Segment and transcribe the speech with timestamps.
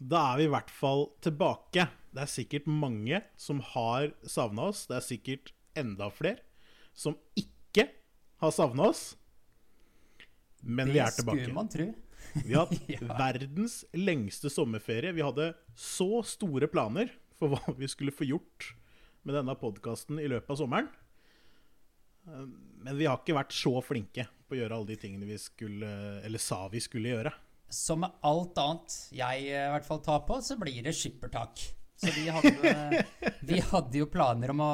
[0.00, 1.86] Da er vi i hvert fall tilbake.
[2.14, 4.86] Det er sikkert mange som har savna oss.
[4.90, 6.42] Det er sikkert enda flere
[6.94, 7.88] som ikke
[8.42, 9.14] har savna oss.
[10.64, 11.38] Men vi er tilbake.
[11.42, 11.86] Det skulle man tro.
[12.44, 13.00] Vi har hatt Ja.
[13.18, 15.12] verdens lengste sommerferie.
[15.14, 18.72] Vi hadde så store planer for hva vi skulle få gjort
[19.24, 20.88] med denne podkasten i løpet av sommeren.
[22.28, 22.46] Eh,
[22.84, 25.88] Men vi har ikke vært så flinke på å gjøre alle de tingene vi skulle,
[26.24, 27.32] eller sa vi skulle gjøre.
[27.72, 31.62] Som med alt annet jeg eh, i hvert fall tar på, så blir det skippertak.
[31.96, 33.04] Så vi hadde,
[33.48, 34.70] vi hadde jo planer om å,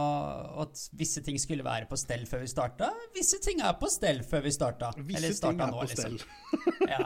[0.64, 2.88] at visse ting skulle være på stell før vi starta.
[3.14, 4.88] Visse ting er på stell før vi starta.
[4.96, 6.16] Visse Eller ting starta er nå, på stell.
[6.16, 6.36] liksom.
[6.90, 7.04] Ja.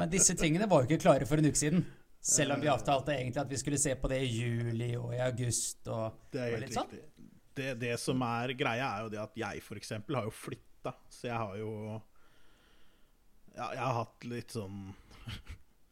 [0.00, 1.84] Men disse tingene var jo ikke klare for en uke siden.
[2.20, 5.20] Selv om vi avtalte egentlig at vi skulle se på det i juli og i
[5.24, 5.86] august.
[5.88, 6.90] Og, Det er helt litt sånn.
[6.96, 7.28] riktig.
[7.60, 9.92] Det, det som er greia, er jo det at jeg f.eks.
[10.08, 10.92] har jo flytta.
[11.12, 11.70] Så jeg har jo
[13.54, 14.82] Ja, jeg har hatt litt sånn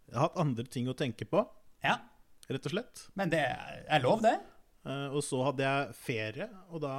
[0.08, 1.42] Jeg har hatt andre ting å tenke på,
[1.84, 1.98] Ja,
[2.48, 3.02] rett og slett.
[3.14, 4.38] men det er lov, det.
[4.88, 6.92] Eh, og så hadde jeg ferie, og da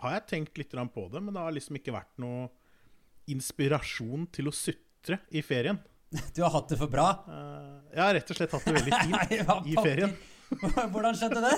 [0.00, 2.48] har jeg tenkt litt grann på det, men det har liksom ikke vært noe
[3.30, 5.78] inspirasjon til å sutre i ferien.
[6.36, 7.10] Du har hatt det for bra.
[7.28, 9.88] Eh, jeg har rett og slett hatt det veldig Nei, fint hva i pokker?
[9.88, 10.16] ferien.
[10.92, 11.54] Hvordan skjedde det?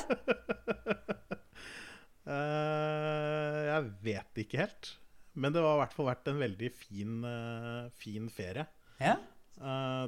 [2.25, 4.93] Eh, jeg vet ikke helt.
[5.35, 8.67] Men det har i hvert fall vært en veldig fin, eh, fin ferie.
[9.03, 9.17] Ja,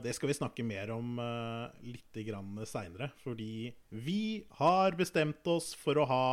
[0.03, 2.19] det skal vi snakke mer om uh, litt
[2.67, 3.13] seinere.
[3.23, 6.25] Fordi vi har bestemt oss for å ha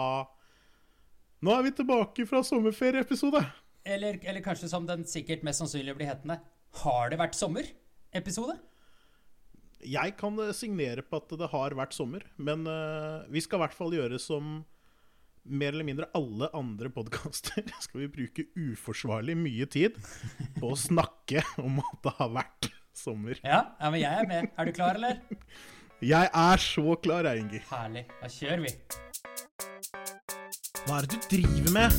[1.44, 3.44] Nå er vi tilbake fra sommerferieepisode!
[3.84, 6.40] eller, eller kanskje som den sikkert mest sannsynlig blir hetende.
[6.84, 7.68] Har det vært sommer?
[8.16, 8.56] Episode?
[9.84, 13.66] Jeg kan eh, signere på at det har vært sommer, men uh, vi skal i
[13.66, 14.62] hvert fall gjøre som
[15.44, 17.66] mer eller mindre alle andre podkaster.
[17.84, 19.98] Skal vi bruke uforsvarlig mye tid
[20.56, 23.40] på å snakke om at det har vært sommer.
[23.44, 24.50] Ja, ja, men jeg er med.
[24.58, 25.20] Er du klar, eller?
[26.04, 27.60] Jeg er så klar, jeg, Ingi.
[27.70, 28.02] Herlig.
[28.20, 28.72] Da kjører vi.
[30.84, 31.96] Hva er det du driver med?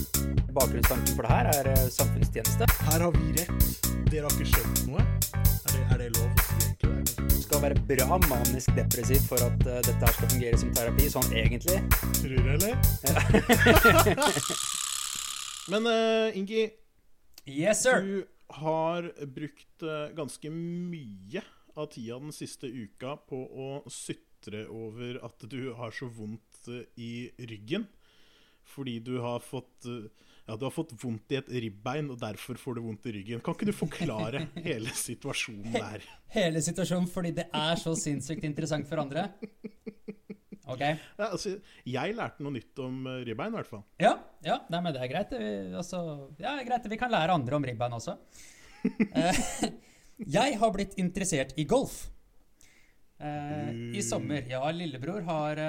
[0.53, 2.69] Bakgrunnstanken for det her er eh, samfunnstjeneste.
[2.91, 3.79] Her har vi rett.
[4.13, 5.01] Dere har ikke skjønt noe?
[5.01, 6.93] Er det, er det lov å si egentlig?
[7.09, 7.25] Det?
[7.33, 11.09] Du skal være bra manisk depressiv for at eh, dette her skal fungere som terapi,
[11.17, 11.81] sånn egentlig.
[12.21, 12.75] Tror du, eller?
[15.73, 16.67] Men eh, Ingi,
[17.49, 18.05] Yes, sir.
[18.05, 21.43] du har brukt eh, ganske mye
[21.75, 26.85] av tida den siste uka på å sytre over at du har så vondt eh,
[27.01, 27.15] i
[27.51, 27.87] ryggen.
[28.65, 30.07] Fordi du har fått eh,
[30.45, 33.41] Ja, du har fått vondt i et ribbein, og derfor får du vondt i ryggen.
[33.41, 36.05] Kan ikke du forklare hele situasjonen der?
[36.35, 39.31] Hele situasjonen fordi det er så sinnssykt interessant for andre.
[40.65, 40.81] Ok.
[40.81, 43.85] Ja, altså, jeg lærte noe nytt om eh, ribbein, i hvert fall.
[44.01, 44.15] Ja,
[44.47, 45.35] ja nei, men det er greit.
[45.37, 46.01] Vi, altså,
[46.41, 46.89] ja, greit.
[46.89, 48.19] Vi kan lære andre om ribbein også.
[48.85, 49.39] Eh,
[50.29, 51.95] jeg har blitt interessert i golf.
[53.17, 54.45] Eh, I sommer.
[54.51, 55.61] Ja, lillebror har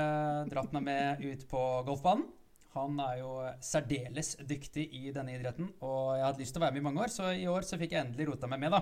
[0.51, 2.25] dratt meg med ut på golfbanen.
[2.75, 3.31] Han er jo
[3.63, 6.87] særdeles dyktig i denne idretten, og jeg har hatt lyst til å være med i
[6.89, 8.81] mange år, så i år så fikk jeg endelig rota meg med, da.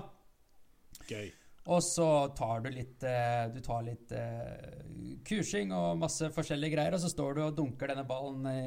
[1.11, 1.29] Gøy.
[1.71, 4.81] Og så tar du litt eh, Du tar litt eh,
[5.27, 8.63] kursing og masse forskjellige greier, og så står du og dunker denne ballen i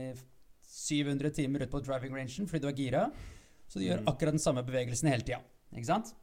[0.66, 3.02] 700 timer ut på driving rangen fordi du er gira.
[3.66, 5.42] Så du gjør akkurat den samme bevegelsen hele tida.
[5.74, 6.14] Ikke sant?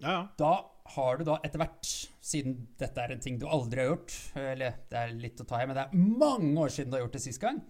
[0.00, 0.22] Ja, ja.
[0.38, 0.52] Da
[0.96, 1.92] har du da etter hvert,
[2.24, 5.58] siden dette er en ting du aldri har gjort Eller det er litt å ta
[5.62, 7.62] i, men det er mange år siden du har gjort det sist gang.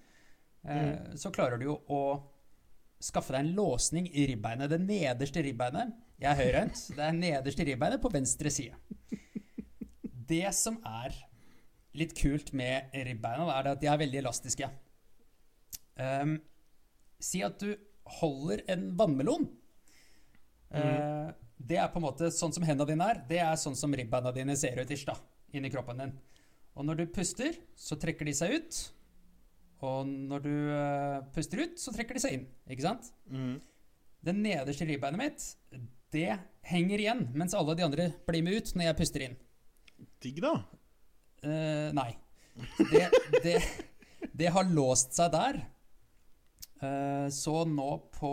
[0.66, 1.14] Mm.
[1.20, 2.00] Så klarer du jo å
[3.02, 4.70] skaffe deg en låsning i ribbeinet.
[4.72, 6.82] Det nederste ribbeinet Jeg er høyrehendt.
[6.96, 8.76] Det er nederste ribbeinet på venstre side.
[10.26, 11.14] Det som er
[11.96, 14.68] litt kult med ribbeina, er at de er veldig elastiske.
[15.96, 16.38] Um,
[17.22, 17.72] si at du
[18.20, 19.46] holder en vannmelon.
[20.70, 23.22] Eh, det er på en måte sånn som hendene dine er.
[23.28, 25.16] Det er sånn som ribbeina dine ser ut ish, da,
[25.56, 26.12] inni kroppen din.
[26.76, 28.80] Og når du puster, så trekker de seg ut.
[29.84, 32.46] Og når du eh, puster ut, så trekker de seg inn.
[32.72, 33.10] Ikke sant?
[33.28, 33.58] Mm.
[34.24, 35.44] Det nederste ribbeinet mitt,
[36.14, 36.30] det
[36.66, 39.36] henger igjen, mens alle de andre blir med ut når jeg puster inn.
[40.22, 40.54] Digg, da.
[41.44, 42.10] Uh, nei.
[42.88, 43.04] Det,
[43.44, 43.56] det,
[44.32, 45.60] det har låst seg der.
[46.80, 48.32] Uh, så nå på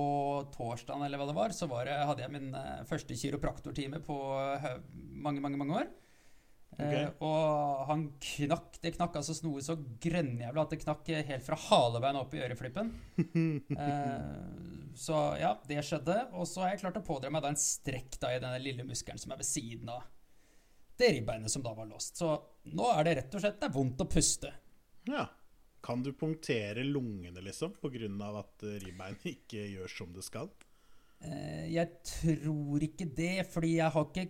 [0.56, 2.50] torsdagen, eller hva det var, så var det, hadde jeg min
[2.90, 4.18] første kiropraktortime på
[4.96, 5.92] mange, mange, mange år.
[6.82, 11.58] Eh, og han knakk Det knakk altså noe så grønnjævlig at det knakk helt fra
[11.68, 12.94] halebeinet opp i øreflippen.
[13.74, 16.16] Eh, så ja, det skjedde.
[16.38, 18.86] Og så har jeg klart å pådra meg da en strekk da i denne lille
[18.88, 20.04] muskelen som er ved siden av
[21.00, 22.20] det ribbeinet som da var låst.
[22.22, 22.30] Så
[22.74, 24.54] nå er det rett og slett det er vondt å puste.
[25.10, 25.26] Ja.
[25.84, 28.30] Kan du punktere lungene, liksom, pga.
[28.40, 30.52] at eh, ribbeinet ikke gjør som det skal?
[31.24, 34.30] Eh, jeg tror ikke det, fordi jeg har ikke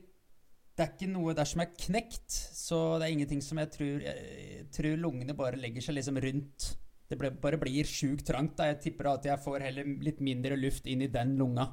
[0.74, 4.06] det er ikke noe der som er knekt, så det er ingenting som jeg tror
[4.08, 6.70] Jeg tror lungene bare legger seg liksom rundt.
[7.12, 8.56] Det ble, bare blir sjukt trangt.
[8.58, 11.68] da Jeg tipper at jeg får heller litt mindre luft inn i den lunga.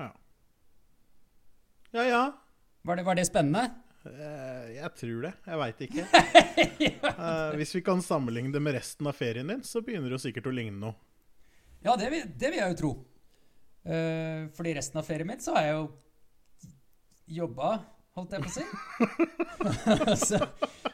[0.00, 0.10] Ja.
[1.96, 2.24] Ja ja.
[2.84, 3.62] Var det, var det spennende?
[4.04, 5.32] Eh, Jeg tror det.
[5.46, 6.08] Jeg veit ikke.
[7.20, 10.46] Eh, Hvis vi kan sammenligne det med resten av ferien din, så begynner det sikkert
[10.48, 10.94] å ligne noe.
[11.84, 12.90] Ja, det vil, det vil jeg jo tro.
[13.84, 15.84] Uh, fordi resten av ferien min så har jeg jo
[17.40, 17.70] jobba,
[18.18, 18.64] holdt jeg på å si.
[20.26, 20.40] så,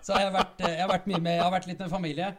[0.00, 1.92] så har jeg vært, eh, jeg har vært mye med Jeg har vært litt med
[1.92, 2.34] familie.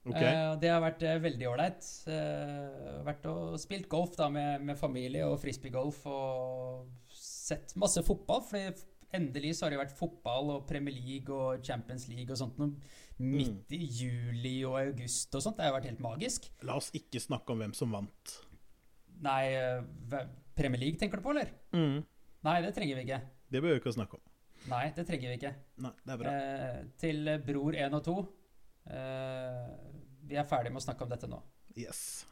[0.00, 0.32] Okay.
[0.32, 1.88] Uh, det har vært uh, veldig ålreit.
[2.08, 8.40] Uh, vært og spilt golf da med, med familie og frisbeegolf og sett masse fotball.
[8.46, 8.70] Fordi
[9.16, 12.72] endelig så har det vært fotball og Premier League og Champions League og sånt noe
[13.20, 15.58] midt i juli og august og sånt.
[15.58, 16.48] Det har vært helt magisk.
[16.64, 18.38] La oss ikke snakke om hvem som vant.
[19.20, 19.42] Nei,
[20.56, 21.50] Premier League tenker du på, eller?
[21.76, 23.20] Nei, det trenger vi ikke.
[23.50, 24.24] Det behøver vi ikke å snakke om.
[24.70, 25.54] Nei, det trenger vi ikke.
[25.82, 26.32] Nei, det er bra.
[26.34, 28.16] Eh, til bror 1 og 2.
[28.90, 29.70] Eh,
[30.30, 31.40] vi er ferdig med å snakke om dette nå.
[31.78, 32.26] Yes.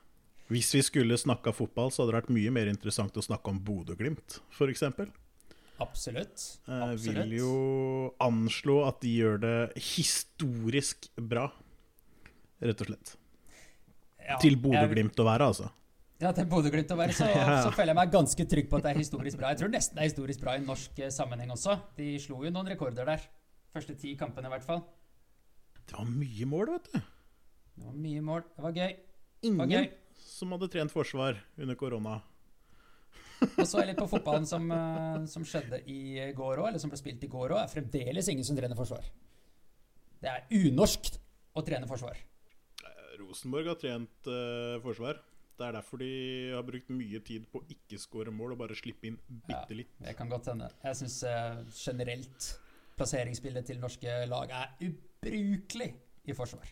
[0.49, 3.59] Hvis vi skulle snakka fotball, så hadde det vært mye mer interessant å snakke om
[3.65, 4.85] Bodø-Glimt, f.eks.
[5.79, 6.45] Absolutt.
[6.67, 7.19] Jeg Absolutt.
[7.29, 7.51] vil jo
[8.25, 11.51] anslå at de gjør det historisk bra,
[12.65, 13.13] rett og slett.
[14.25, 15.71] Ja, Til jeg- Bodø-Glimt å være, altså.
[16.19, 17.29] Ja, til Bodø-Glimt å være, så,
[17.65, 19.53] så føler jeg meg ganske trygg på at det er historisk bra.
[19.53, 21.77] Jeg tror nesten det er historisk bra i norsk eh, sammenheng også.
[21.99, 23.29] De slo jo noen rekorder der.
[23.75, 24.83] Første ti kampene, i hvert fall.
[25.79, 26.99] Det var mye mål, vet du.
[27.79, 28.43] Det var mye mål.
[28.57, 28.97] Det var gøy.
[29.47, 29.87] Ingen var gøy.
[30.19, 32.17] som hadde trent forsvar under korona.
[33.47, 36.99] Og så litt på fotballen som, eh, som skjedde i går òg, eller som ble
[36.99, 37.63] spilt i går òg.
[37.63, 39.07] Er fremdeles ingen som trener forsvar.
[40.19, 41.21] Det er unorskt
[41.55, 42.19] å trene forsvar.
[43.19, 45.23] Rosenborg har trent uh, forsvar.
[45.59, 46.13] Det er derfor de
[46.55, 49.91] har brukt mye tid på å ikke skåre mål og bare slippe inn bitte litt.
[49.99, 50.71] Det kan godt hende.
[50.85, 51.19] Jeg syns
[51.75, 52.53] generelt
[52.99, 55.91] plasseringsbildet til norske lag er ubrukelig
[56.29, 56.71] i forsvar.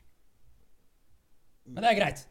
[1.66, 2.26] Men det er greit.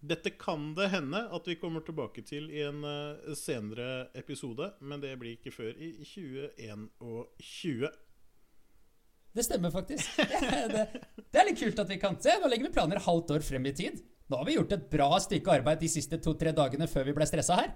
[0.00, 5.02] Dette kan det hende at vi kommer tilbake til i en eh, senere episode, men
[5.02, 7.90] det blir ikke før i 2021.
[9.36, 10.16] Det stemmer faktisk.
[10.16, 10.40] Det,
[10.74, 10.86] det,
[11.20, 12.32] det er litt kult at vi kan se.
[12.40, 14.00] Nå legger vi planer halvt år frem i tid.
[14.30, 17.26] Nå har vi gjort et bra stykke arbeid de siste to-tre dagene før vi ble
[17.26, 17.72] stressa her.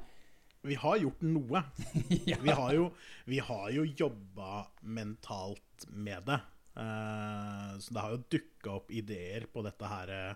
[0.65, 1.63] Vi har gjort noe.
[2.31, 2.39] ja.
[2.41, 2.85] Vi har jo,
[3.27, 6.39] vi har jo jobba mentalt med det.
[6.79, 10.35] Eh, så det har jo dukka opp ideer på dette her eh,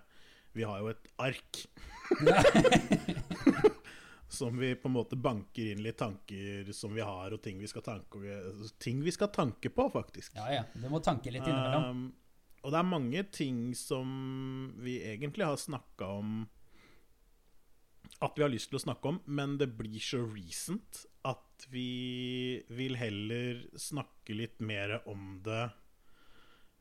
[0.58, 1.62] Vi har jo et ark.
[4.38, 7.70] som vi på en måte banker inn litt tanker som vi har, og ting vi
[7.70, 8.18] skal tanke,
[8.82, 10.34] ting vi skal tanke på, faktisk.
[10.34, 10.66] ja, ja.
[10.74, 12.10] Du må tanke litt innimellom.
[12.10, 12.27] Um,
[12.62, 14.08] og det er mange ting som
[14.82, 16.32] vi egentlig har snakka om
[18.24, 22.62] At vi har lyst til å snakke om, men det blir så recent at vi
[22.72, 25.64] vil heller snakke litt mer om det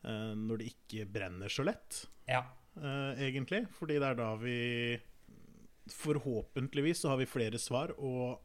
[0.07, 2.41] eh, når det ikke brenner så lett, Ja.
[2.79, 3.67] eh, egentlig.
[3.75, 4.57] Fordi det er da vi
[5.87, 8.41] Forhåpentligvis så har vi flere svar, og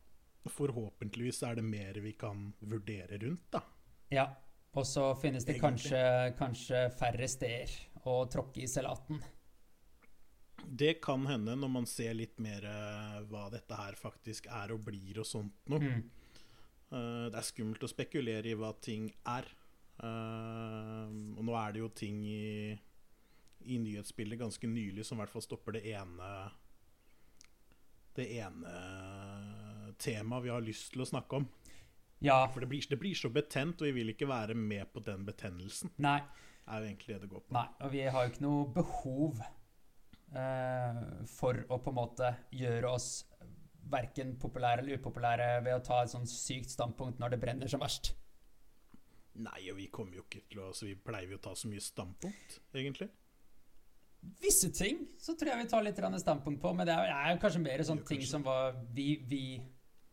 [0.50, 3.62] forhåpentligvis er det mer vi kan vurdere rundt, da.
[4.10, 4.26] ja.
[4.72, 6.00] Og så finnes det kanskje,
[6.38, 7.72] kanskje færre steder
[8.08, 9.20] å tråkke i salaten.
[10.62, 14.86] Det kan hende når man ser litt mer eh, hva dette her faktisk er og
[14.86, 15.82] blir og sånt noe.
[15.82, 16.38] Mm.
[16.88, 19.50] Eh, det er skummelt å spekulere i hva ting er.
[20.00, 22.72] Eh, og nå er det jo ting i,
[23.68, 26.30] i nyhetsbildet ganske nylig som i hvert fall stopper det ene
[28.16, 28.72] Det ene
[30.00, 31.46] temaet vi har lyst til å snakke om.
[32.22, 32.38] Ja.
[32.52, 35.26] For det blir, det blir så betent, og vi vil ikke være med på den
[35.26, 35.92] betennelsen.
[36.02, 36.20] Nei.
[36.66, 37.54] er jo egentlig det det går på.
[37.56, 41.02] Nei, og vi har jo ikke noe behov eh,
[41.34, 43.10] for å på en måte gjøre oss
[43.92, 47.82] verken populære eller upopulære ved å ta et sånn sykt standpunkt når det brenner som
[47.82, 48.14] verst.
[49.42, 51.68] Nei, og vi kommer jo ikke til å altså, vi pleier jo å ta så
[51.70, 53.08] mye standpunkt, egentlig.
[54.42, 57.62] Visse ting så tror jeg vi tar litt standpunkt på, men det er, er kanskje
[57.64, 58.30] mer sånne ting kanskje.
[58.36, 59.42] som var vi, vi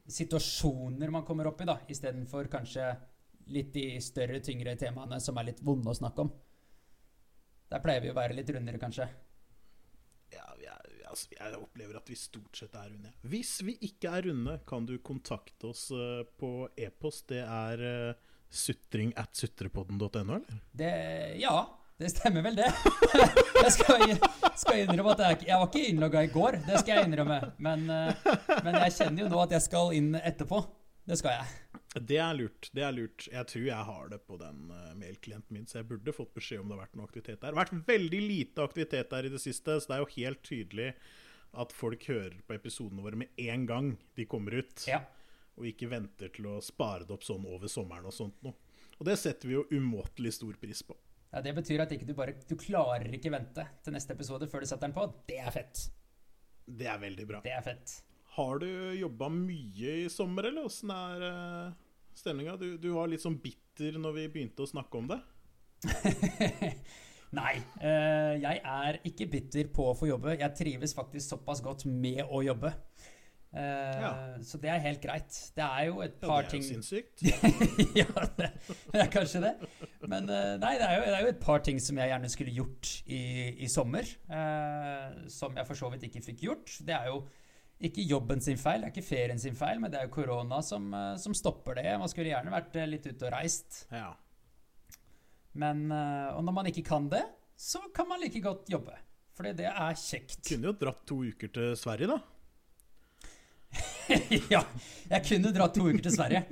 [0.10, 2.90] Situasjoner man kommer opp i, da, istedenfor kanskje
[3.54, 6.32] litt de større, tyngre temaene som er litt vonde å snakke om.
[7.70, 9.06] Der pleier vi å være litt rundere, kanskje.
[10.34, 13.14] Ja, vi er, altså, jeg opplever at vi stort sett er runde.
[13.30, 17.28] Hvis vi ikke er runde, kan du kontakte oss eh, på e-post.
[17.34, 20.62] Det er uh, sutring at sutrepodden.no, eller?
[20.74, 20.94] Det
[21.42, 21.62] Ja,
[22.00, 22.70] det stemmer vel, det.
[23.60, 24.04] Jeg skal,
[24.56, 27.40] skal innrømme at jeg, jeg var ikke innlogga i går, det skal jeg innrømme.
[27.60, 28.30] Men, eh,
[28.64, 30.62] men jeg kjenner jo nå at jeg skal inn etterpå.
[31.10, 31.80] Det skal jeg.
[32.06, 32.70] Det er lurt.
[32.78, 33.26] det er lurt.
[33.34, 36.62] Jeg tror jeg har det på den uh, mailklienten min, så jeg burde fått beskjed
[36.62, 37.50] om det har vært noe aktivitet der.
[37.50, 40.44] Det har vært veldig lite aktivitet der i det siste, så det er jo helt
[40.46, 40.90] tydelig
[41.60, 44.86] at folk hører på episodene våre med en gang de kommer ut.
[44.88, 45.02] Ja.
[45.58, 48.56] Og ikke venter til å spare det opp sånn over sommeren og sånt noe.
[49.00, 50.94] Og det setter vi jo umåtelig stor pris på.
[51.30, 54.64] Ja, Det betyr at ikke du bare Du klarer ikke vente til neste episode før
[54.64, 55.06] du setter den på.
[55.30, 55.90] Det er fett.
[56.66, 57.42] Det er veldig bra.
[57.46, 58.00] Det er fett.
[58.38, 61.72] Har du jobba mye i sommer, eller åssen er uh,
[62.16, 62.56] stemninga?
[62.62, 65.18] Du, du, var litt sånn bitter når vi begynte å snakke om det.
[67.40, 70.38] Nei, uh, jeg er ikke bitter på å få jobbe.
[70.40, 72.74] Jeg trives faktisk såpass godt med å jobbe.
[73.50, 74.10] Uh, ja.
[74.46, 75.34] Så det er helt greit.
[75.56, 77.24] Det er jo et par ting Ja, det er jo sinnssykt.
[78.02, 78.50] ja, det,
[78.94, 79.54] det, er kanskje det.
[80.06, 82.30] Men uh, nei, det er, jo, det er, jo, et par ting som jeg gjerne
[82.30, 83.22] skulle gjort i,
[83.66, 84.14] i sommer.
[84.30, 86.78] Uh, som jeg for så vidt ikke fikk gjort.
[86.86, 87.24] Det er jo
[87.90, 90.58] ikke jobben sin feil, det er ikke ferien sin feil, men det er jo korona
[90.66, 91.94] som, som stopper det.
[92.02, 93.86] Man skulle gjerne vært litt ute og reist.
[93.88, 94.10] Ja.
[95.64, 97.24] Men Og når man ikke kan det,
[97.56, 98.98] så kan man like godt jobbe.
[99.40, 100.42] Fordi det er kjekt.
[100.50, 102.20] Kunne jo dratt to uker til Sverige, da.
[104.54, 104.62] ja,
[105.10, 106.46] jeg kunne dratt to uker til Sverige.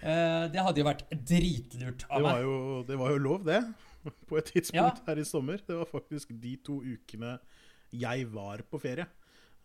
[0.00, 2.42] Uh, det hadde jo vært dritlurt av meg.
[2.44, 2.56] Jo,
[2.86, 3.60] det var jo lov, det.
[4.30, 5.06] På et tidspunkt ja.
[5.08, 5.62] her i sommer.
[5.66, 7.36] Det var faktisk de to ukene
[7.96, 9.06] jeg var på ferie.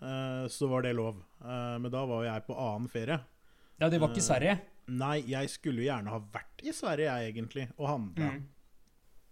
[0.01, 1.19] Uh, så var det lov.
[1.41, 3.19] Uh, men da var jeg på annen ferie.
[3.81, 4.57] Ja, det var ikke i Sverige?
[4.91, 8.31] Nei, jeg skulle jo gjerne ha vært i Sverige, jeg, egentlig, og handla.
[8.33, 8.41] Mm.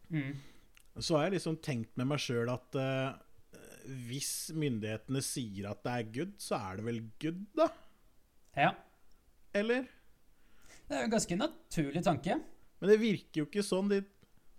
[0.10, 1.02] Mm.
[1.06, 2.78] Så har jeg liksom tenkt med meg sjøl at
[3.86, 7.70] hvis myndighetene sier at det er good, så er det vel good, da?
[8.58, 8.74] Ja.
[9.56, 9.88] Eller?
[10.88, 12.40] Det er jo en ganske naturlig tanke.
[12.80, 13.92] Men det virker jo ikke sånn.
[13.92, 14.02] De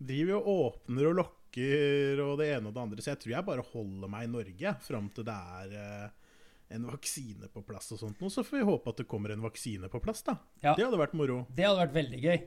[0.01, 3.05] driver jo og åpner og lokker og det ene og det andre.
[3.05, 6.31] Så jeg tror jeg bare holder meg i Norge fram til det er eh,
[6.77, 8.23] en vaksine på plass og sånt.
[8.23, 10.37] Og så får vi håpe at det kommer en vaksine på plass, da.
[10.63, 10.77] Ja.
[10.79, 11.43] Det hadde vært moro.
[11.51, 12.39] Det hadde vært veldig gøy.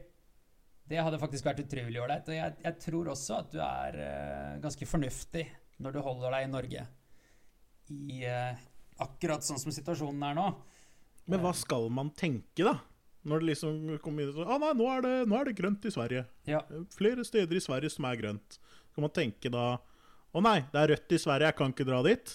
[0.93, 2.29] Det hadde faktisk vært utrolig ålreit.
[2.31, 5.45] Og jeg, jeg, tror også at du er uh, ganske fornuftig
[5.81, 6.85] når du holder deg i Norge.
[7.93, 8.63] I eh,
[9.03, 10.47] akkurat sånn som situasjonen er nå.
[11.31, 12.77] Men hva skal man tenke, da?
[13.23, 15.85] Når det liksom kommer inn sånn ah, nei, nå er, det, nå er det grønt
[15.87, 16.25] i Sverige.
[16.49, 16.59] Ja.
[16.91, 18.57] Flere steder i Sverige som er grønt.
[18.91, 19.67] Skal man tenke da
[20.33, 22.31] Å nei, det er rødt i Sverige, jeg kan ikke dra dit?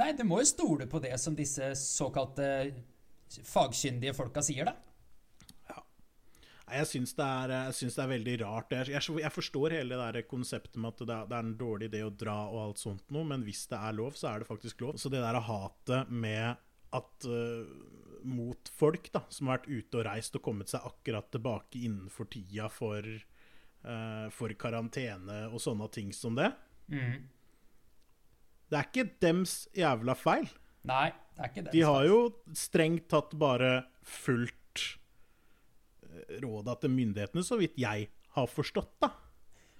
[0.00, 2.46] Nei, du må jo stole på det som disse såkalte
[3.44, 4.85] fagkyndige folka sier, da.
[6.66, 8.72] Jeg syns det, det, er veldig rart.
[8.74, 11.90] Jeg, jeg, forstår hele det der konseptet med at det er, det er, en dårlig
[11.92, 14.48] idé å dra og alt sånt noe, men hvis det er lov, så er det
[14.48, 14.98] faktisk lov.
[14.98, 16.58] Så det der hatet med
[16.96, 17.62] at uh,
[18.26, 22.30] mot folk da, som har vært ute og reist og kommet seg akkurat tilbake innenfor
[22.34, 23.06] tida for,
[23.86, 26.50] uh, for karantene og sånne ting som det
[26.90, 27.16] mm.
[28.66, 30.48] Det er ikke dems jævla feil.
[30.90, 32.20] Nei, det er ikke dems De har jo
[32.58, 34.96] strengt tatt bare fulgt
[36.42, 39.12] råda til myndighetene, så vidt jeg har forstått, da.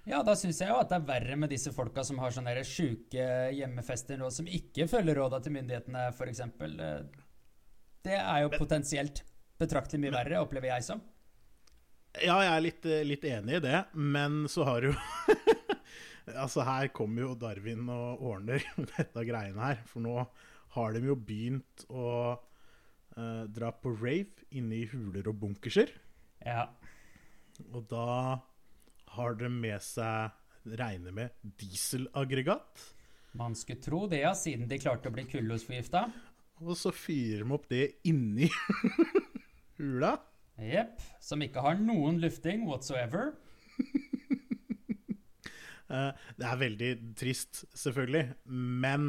[0.07, 2.53] Ja, da syns jeg jo at det er verre med disse folka som har sånne
[2.63, 6.41] sjuke hjemmefester nå, som ikke følger råda til myndighetene, f.eks.
[8.07, 9.25] Det er jo potensielt
[9.59, 11.03] betraktelig mye verre, opplever jeg som.
[12.17, 14.95] Ja, jeg er litt, litt enig i det, men så har jo
[16.27, 18.63] Altså, her kommer jo Darwin og ordner
[18.97, 19.83] dette greiene her.
[19.87, 20.25] For nå
[20.75, 25.93] har de jo begynt å uh, dra på rave inne i huler og bunkerser.
[26.47, 26.67] Ja.
[27.73, 28.39] Og da
[29.17, 30.35] har de med seg,
[30.67, 32.85] regner med, dieselaggregat.
[33.37, 36.07] Man skulle tro det, ja, siden de klarte å bli kullosforgifta.
[36.63, 38.49] Og så fyrer de opp det inni
[39.77, 40.15] hula.
[40.57, 41.03] Jepp.
[41.21, 43.35] Som ikke har noen lufting whatsoever.
[45.87, 48.33] Eh, det er veldig trist, selvfølgelig,
[48.83, 49.05] men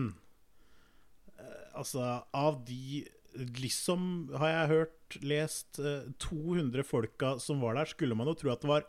[1.34, 3.00] eh, altså Av de
[3.34, 8.52] liksom, har jeg hørt, lest, 200 eh, folka som var der, skulle man jo tro
[8.52, 8.88] at det var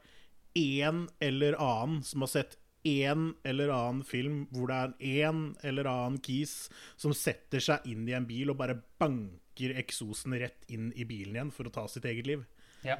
[0.58, 5.88] én eller annen som har sett én eller annen film hvor det er en eller
[5.91, 10.89] annen kis som setter seg inn i en bil og bare banker eksosen rett inn
[10.96, 12.46] i bilen igjen for å ta sitt eget liv.
[12.88, 12.98] Ja.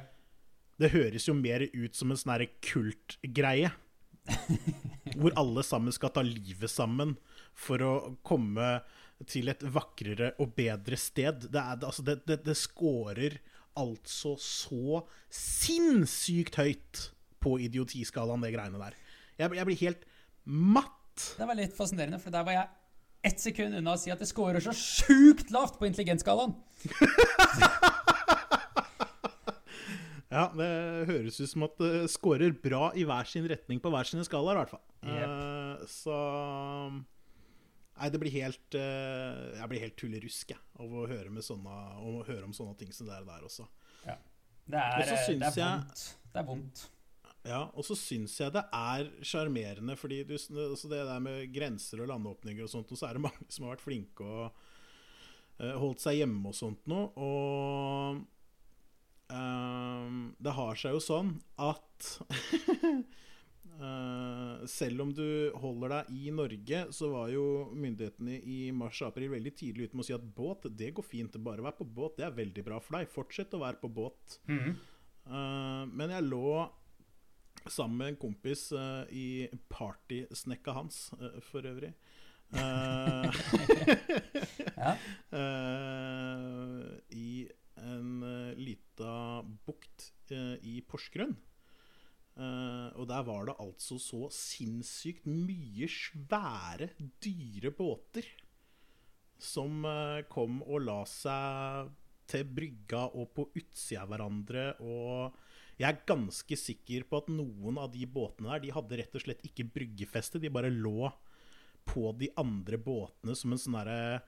[0.80, 3.72] Det høres jo mer ut som en sånn kultgreie.
[5.16, 7.16] hvor alle sammen skal ta livet sammen
[7.56, 7.92] for å
[8.26, 8.80] komme
[9.28, 11.48] til et vakrere og bedre sted.
[11.50, 13.40] Det, er, altså det, det, det scorer
[13.78, 17.10] altså så sinnssykt høyt
[17.40, 18.96] på idiotiskalaen, det greiene der.
[19.40, 20.02] Jeg, jeg, blir helt
[20.44, 21.34] matt.
[21.38, 22.68] Det var litt fascinerende, for der var jeg
[23.30, 26.54] ett sekund unna å si at det scorer så sjukt lavt på intelligensskalaen.
[30.34, 30.70] ja, det
[31.10, 34.56] høres ut som at det scorer bra i hver sin retning på hver sine skalaer,
[34.56, 34.84] i hvert fall.
[35.04, 35.28] Yep.
[35.28, 36.16] Uh, så
[38.00, 42.46] Nei, det blir helt uh, Jeg blir helt tullerusk av å høre, sånne, å høre,
[42.48, 43.66] om sånne ting som det er der også.
[44.06, 44.16] Ja.
[44.70, 45.60] Det er, det er vondt.
[45.60, 46.86] Jeg, det er vondt.
[47.48, 52.02] Ja, og så syns jeg det er sjarmerende, fordi du, altså det der med grenser
[52.04, 54.50] og landåpninger og sånt, og så er det mange som har vært flinke og
[55.60, 57.08] uh, holdt seg hjemme og sånt noe.
[57.16, 58.20] Og
[59.32, 63.00] ehm, Det har seg jo sånn at eh,
[64.68, 69.88] selv om du holder deg i Norge, så var jo myndighetene i mars-april veldig tidlig
[69.88, 71.38] ute med å si at båt, det går fint.
[71.40, 73.08] Bare vær på båt, det er veldig bra for deg.
[73.12, 74.36] Fortsett å være på båt.
[74.50, 74.74] Mm.
[75.26, 76.52] Eh, men jeg lå
[77.68, 79.26] sammen med en kompis eh, i
[79.72, 81.92] partysnekka hans, eh, for øvrig.
[82.50, 83.40] Eh,
[84.80, 84.94] Ja.
[85.36, 86.84] eh,
[87.16, 87.30] I
[87.80, 91.36] en uh, lita bukt eh, i Porsgrunn.
[92.40, 98.28] Eh, og der var det altså så sinnssykt mye svære, dyre båter
[99.40, 101.90] som eh, kom og la seg
[102.30, 104.66] til brygga og på utsida av hverandre.
[104.80, 105.36] Og
[105.80, 109.24] jeg er ganske sikker på at noen av de båtene der De hadde rett og
[109.24, 110.40] slett ikke bryggefeste.
[110.40, 111.10] De bare lå
[111.88, 114.20] på de andre båtene som en sånn derre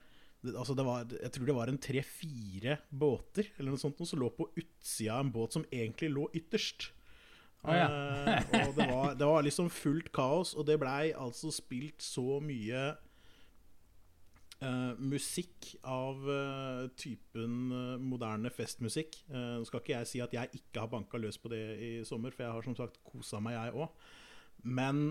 [0.43, 4.27] Altså det var, jeg tror det var en tre-fire båter eller noe sånt, som lå
[4.35, 6.89] på utsida av en båt som egentlig lå ytterst.
[7.63, 7.87] Å, ja.
[7.87, 12.39] Eh, og det var, det var liksom fullt kaos, og det blei altså spilt så
[12.43, 12.93] mye
[14.63, 19.17] Uh, musikk av uh, typen uh, moderne festmusikk.
[19.27, 22.31] Nå skal ikke jeg si at jeg ikke har banka løs på det i sommer,
[22.31, 24.05] for jeg har som sagt kosa meg, jeg òg.
[24.63, 25.01] Men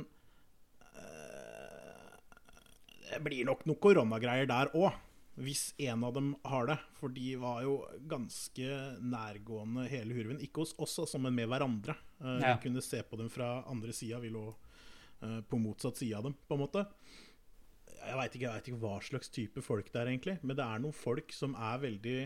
[3.10, 4.96] det blir nok noen koronagreier der òg.
[5.40, 6.76] Hvis en av dem har det.
[6.98, 10.40] For de var jo ganske nærgående hele hurven.
[10.44, 11.96] Ikke hos oss, altså, men med hverandre.
[12.20, 12.54] Uh, Ja.
[12.56, 14.20] Vi kunne se på dem fra andre sida.
[14.20, 16.84] Vi lå uh, på motsatt side av dem, på en måte.
[18.02, 20.36] Jeg veit ikke, ikke hva slags type folk det er, egentlig.
[20.42, 22.18] Men det er noen folk som er veldig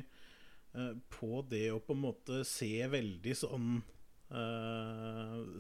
[0.75, 3.77] uh, på det å på en måte se veldig sånn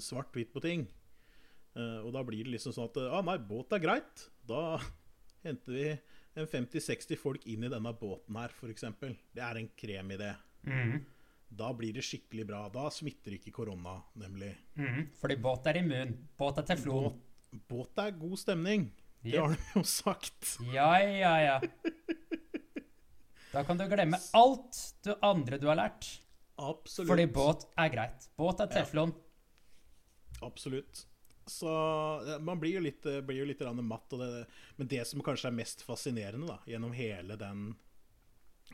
[0.02, 0.80] svart-hvitt på ting.
[1.78, 4.24] Og da blir det liksom sånn at ah, nei, båt er greit.
[4.42, 4.80] Da
[5.46, 5.84] henter vi
[6.44, 8.84] 50-60 folk inn i denne båten her, f.eks.
[9.32, 10.34] Det er en kremidé.
[10.68, 10.98] Mm.
[11.56, 12.66] Da blir det skikkelig bra.
[12.72, 14.52] Da smitter ikke korona, nemlig.
[14.76, 15.08] Mm.
[15.20, 16.12] Fordi båt er immun.
[16.36, 17.08] Båt er teflon.
[17.14, 18.90] Båt, båt er god stemning.
[19.24, 20.56] Det har de jo sagt.
[20.74, 21.56] Ja, ja, ja.
[23.52, 26.10] Da kan du glemme alt det andre du har lært.
[26.56, 27.08] Absolutt.
[27.08, 28.28] Fordi båt er greit.
[28.36, 29.14] Båt er teflon.
[30.44, 31.06] Absolutt.
[31.46, 31.70] Så
[32.42, 34.10] man blir jo litt, eh, blir jo litt matt.
[34.10, 37.74] Det, men det som kanskje er mest fascinerende da, gjennom hele den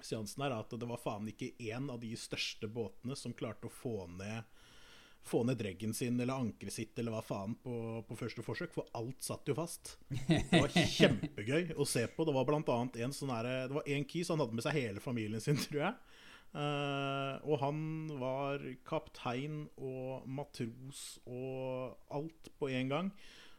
[0.00, 3.76] seansen, er at det var faen ikke én av de største båtene som klarte å
[3.82, 4.48] få ned
[5.22, 7.74] få ned dreggen sin eller ankeret sitt eller hva faen på,
[8.08, 9.96] på første forsøk, for alt satt jo fast.
[10.10, 12.26] Det var kjempegøy å se på.
[12.26, 14.78] Det var blant annet en sånn her, Det var en kis, han hadde med seg
[14.80, 16.11] hele familien sin, tror jeg.
[16.52, 17.78] Eh, og han
[18.20, 23.12] var kaptein og matros og alt på en gang.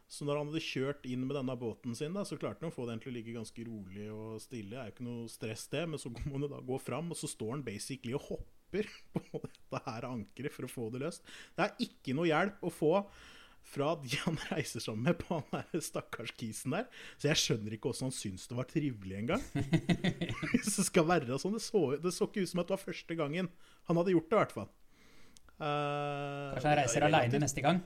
[0.06, 2.74] Så når han hadde kjørt inn med denne båten sin, da, så klarte han å
[2.74, 4.74] få den til å ligge ganske rolig og stille.
[4.74, 7.18] Det er jo ikke noe stress, det, men så må han da gå fram, og
[7.18, 11.24] så står han basically og hopper på dette her ankeret for å få det løst.
[11.56, 12.92] Det er ikke noe hjelp å få
[13.64, 16.86] fra de han reiser sammen med på han der stakkars kisen der.
[17.16, 19.42] Så jeg skjønner ikke åssen han syns det var trivelig engang.
[20.52, 21.56] Hvis det skal være sånn.
[21.56, 23.50] Det så, det så ikke ut som at det var første gangen
[23.88, 24.70] han hadde gjort det, i hvert fall.
[25.54, 27.82] Uh, Kanskje han reiser aleine neste gang.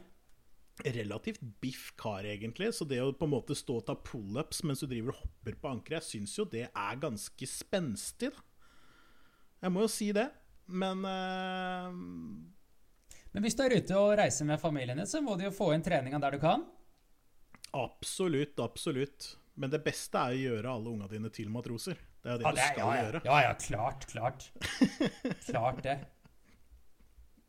[0.85, 2.73] relativt biff kar, egentlig.
[2.77, 5.57] Så det å på en måte stå og ta pullups mens du driver og hopper
[5.59, 8.45] på ankeret, jeg syns jo det er ganske spenstig, da.
[9.59, 10.29] Jeg må jo si det.
[10.69, 11.97] Men eh,
[13.39, 15.69] Men hvis du er ute og reiser med familien din, så må du jo få
[15.77, 16.65] inn treninga der du kan.
[17.79, 19.37] absolutt, absolutt.
[19.55, 22.01] Men det beste er å gjøre alle unga dine til matroser.
[22.19, 23.05] Det er jo det Ja, du det er, skal ja, ja.
[23.05, 23.21] gjøre.
[23.29, 24.49] ja, ja, klart, klart.
[25.47, 25.95] Klart det.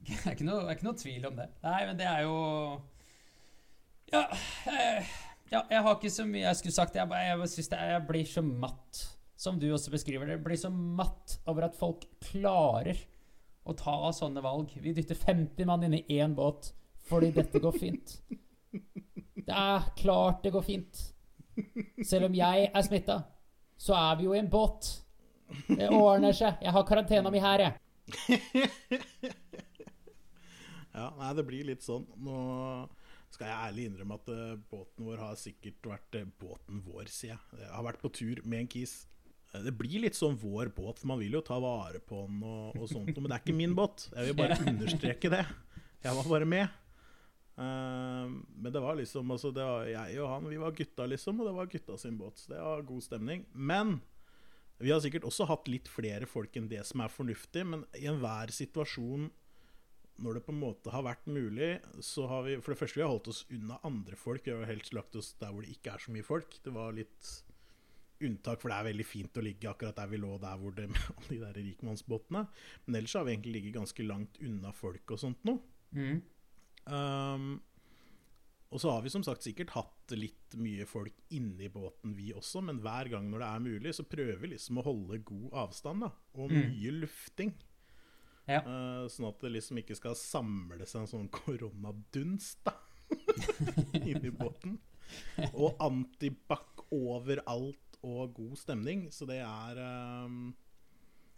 [0.10, 1.46] Det er ikke noe, det er ikke noe tvil om det.
[1.66, 2.36] Nei, men det er jo
[4.14, 4.22] Ja,
[4.70, 5.04] jeg,
[5.52, 6.96] ja, jeg har ikke så mye jeg skulle sagt.
[7.02, 9.02] Jeg, jeg, synes det jeg blir så matt,
[9.42, 10.38] som du også beskriver det.
[10.38, 13.02] Jeg blir så matt over at folk klarer
[13.70, 14.74] å ta sånne valg.
[14.82, 16.72] Vi dytter 50 mann inn i én båt
[17.10, 18.20] fordi dette går fint.
[18.70, 21.00] Det er klart det går fint.
[22.06, 23.22] Selv om jeg er smitta,
[23.80, 24.92] så er vi jo i en båt.
[25.68, 26.60] Det ordner seg.
[26.62, 27.74] Jeg har karantena mi her, jeg.
[31.00, 32.08] Ja, nei, det blir litt sånn.
[32.26, 32.38] Nå
[33.30, 37.36] skal jeg ærlig innrømme at eh, båten vår har sikkert vært eh, båten vår, sier
[37.36, 37.60] jeg.
[37.62, 38.96] Jeg har vært på tur med en kis.
[39.54, 42.44] Eh, Det blir litt sånn vår båt, for man vil jo ta vare på den
[42.44, 43.16] og, og sånt.
[43.16, 44.10] Men det er ikke min båt.
[44.16, 45.44] Jeg vil bare understreke det.
[46.04, 46.78] Jeg var bare med.
[47.60, 51.42] Uh, men det var liksom altså, det var Jeg og han, vi var gutta, liksom.
[51.42, 52.40] Og det var gutta sin båt.
[52.40, 53.44] Så det var god stemning.
[53.54, 54.00] Men
[54.80, 57.66] vi har sikkert også hatt litt flere folk enn det som er fornuftig.
[57.68, 59.28] Men i enhver situasjon
[60.20, 63.04] når det på en måte har vært mulig, så har vi For det første, vi
[63.06, 64.48] har holdt oss unna andre folk.
[64.48, 66.58] Vi har helst lagt oss der hvor det ikke er så mye folk.
[66.64, 67.30] Det var litt
[68.26, 70.88] unntak, for det er veldig fint å ligge akkurat der vi lå der hvor det
[70.92, 72.46] med alle de der rikmannsbåtene.
[72.86, 75.58] Men ellers har vi egentlig ligget ganske langt unna folk og sånt nå.
[75.96, 76.22] Mm.
[76.90, 77.50] Um,
[78.70, 82.62] og så har vi som sagt sikkert hatt litt mye folk inni båten, vi også.
[82.66, 86.06] Men hver gang når det er mulig, så prøver vi liksom å holde god avstand.
[86.06, 86.60] da Og Mm.
[86.70, 87.54] mye lufting.
[88.50, 88.62] Ja.
[88.66, 92.76] Uh, sånn at det liksom ikke skal samle seg en sånn koronadunst da
[94.06, 94.78] inni båten.
[95.54, 99.08] Og antibac overalt og god stemning.
[99.12, 99.80] Så det er
[100.26, 100.54] um,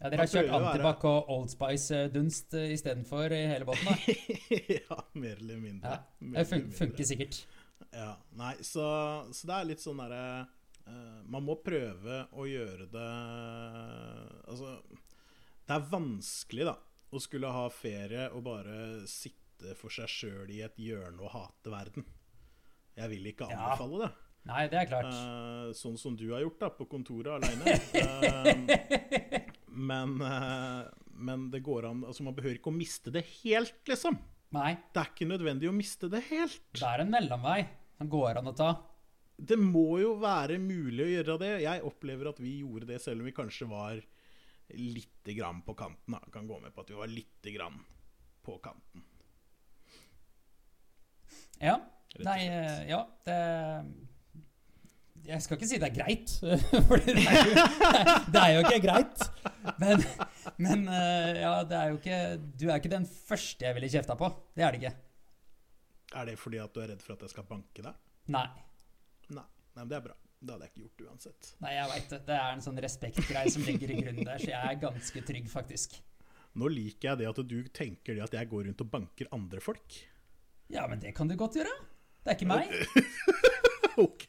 [0.00, 4.16] Ja, dere har kjørt antibac og Old Spice-dunst uh, istedenfor i hele båten, da?
[4.80, 5.96] Ja, mer eller mindre.
[6.20, 7.42] Ja, Det fun funker sikkert.
[7.92, 8.84] Ja, nei, så,
[9.34, 10.22] så det er litt sånn derre
[10.86, 13.08] uh, Man må prøve å gjøre det
[14.46, 14.76] Altså
[15.66, 16.76] Det er vanskelig, da,
[17.12, 18.76] å skulle ha ferie og bare
[19.10, 22.06] sitte for seg sjøl i et hjørne og hate verden.
[22.98, 23.58] Jeg vil ikke Ja.
[23.62, 24.08] anbefale det.
[24.48, 25.12] Nei, det er klart.
[25.14, 27.76] Uh, sånn som du har gjort da, på kontoret aleine.
[29.90, 34.18] men, uh, men det går an Altså, man behøver ikke å miste det helt, liksom.
[34.52, 36.64] Nei, Det er ikke nødvendig å miste det helt.
[36.76, 37.60] det er en mellomvei
[37.96, 38.72] som går an å ta.
[39.42, 41.52] Det må jo være mulig å gjøre det.
[41.64, 44.02] Jeg opplever at vi gjorde det, selv om vi kanskje var
[44.74, 46.18] lite grann på kanten.
[46.18, 46.20] Da.
[46.34, 47.80] Kan gå med på at vi var lite grann
[48.44, 49.06] på kanten.
[51.62, 51.78] Ja.
[52.20, 53.38] Nei, eh, ja, det
[55.22, 56.32] Jeg skal ikke si det er greit,
[56.88, 57.66] for det er jo,
[58.34, 59.22] det er jo ikke greit.
[59.78, 60.02] Men,
[60.58, 62.16] men eh, ja, det er jo ikke
[62.58, 64.32] Du er ikke den første jeg ville kjefta på.
[64.56, 64.94] Det er det ikke.
[66.18, 68.00] Er det fordi at du er redd for at jeg skal banke deg?
[68.34, 68.44] Nei.
[69.30, 69.44] Nei.
[69.46, 70.16] Nei, men det er bra.
[70.42, 71.52] Det hadde jeg ikke gjort uansett.
[71.62, 72.18] Nei, jeg veit det.
[72.26, 75.46] Det er en sånn respektgreie som ligger i grunnen der, så jeg er ganske trygg,
[75.52, 75.94] faktisk.
[76.58, 79.62] Nå liker jeg det at du tenker det at jeg går rundt og banker andre
[79.62, 80.00] folk.
[80.72, 81.72] Ja, men det kan du godt gjøre.
[82.26, 82.74] Det er ikke meg.
[84.04, 84.26] OK.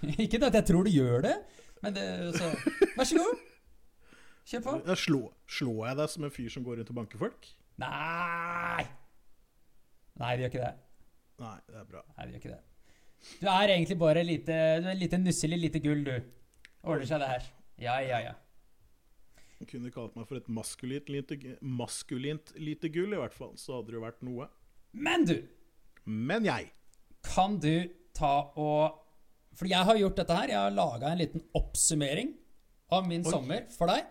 [0.24, 1.36] Ikke at jeg tror du gjør det,
[1.84, 2.04] men det
[2.36, 2.50] så
[2.96, 3.46] Vær så god.
[4.50, 4.76] Kjør på.
[4.98, 5.20] Slå,
[5.58, 7.50] slår jeg deg som en fyr som går rundt og banker folk?
[7.80, 8.86] Nei!
[10.20, 10.74] Nei, det gjør ikke det.
[11.40, 12.02] Nei, det er bra.
[12.16, 12.62] Nei, det gjør ikke det.
[13.40, 16.14] Du er egentlig bare lite, du er lite nusselig lite gull, du.
[16.82, 17.50] Ordner seg det her.
[17.80, 18.34] Ja, ja, ja.
[19.60, 23.52] Du kunne kalt meg for et maskulint lite, maskulint lite gull, i hvert fall.
[23.60, 24.48] Så hadde det jo vært noe.
[24.96, 25.36] Men du,
[26.08, 26.70] Men jeg
[27.28, 27.74] kan du
[28.16, 28.99] ta og
[29.58, 30.48] For jeg har gjort dette her.
[30.54, 32.34] Jeg har laga en liten oppsummering
[32.90, 33.30] av min Oi.
[33.30, 34.06] sommer for deg.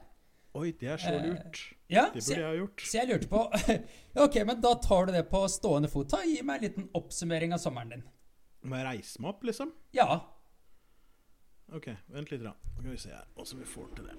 [0.59, 1.59] Oi, det er så Eh, lurt.
[1.89, 2.81] Ja, Det burde jeg, jeg ha gjort.
[2.85, 3.41] så jeg lurte på
[4.25, 6.09] Ok, men da tar du det på stående fot.
[6.09, 8.03] Ta, Gi meg en liten oppsummering av sommeren din.
[8.63, 9.71] Må jeg reise meg opp, liksom?
[9.95, 10.19] Ja.
[11.73, 12.43] OK, vent litt.
[12.43, 12.53] da.
[12.75, 14.17] Nå skal vi se her åssen vi får til det.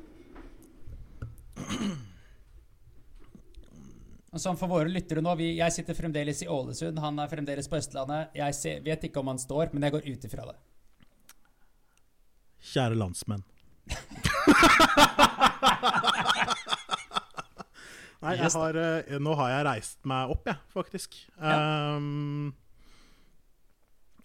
[4.39, 7.77] Sånn for våre lyttere nå, vi, Jeg sitter fremdeles i Ålesund, han er fremdeles på
[7.81, 8.31] Østlandet.
[8.39, 10.57] Jeg ser, vet ikke om han står, men jeg går ut ifra det.
[12.61, 13.45] Kjære landsmenn.
[18.21, 21.17] Nei, jeg har, eh, nå har jeg reist meg opp, jeg, faktisk.
[21.41, 22.51] Ehm,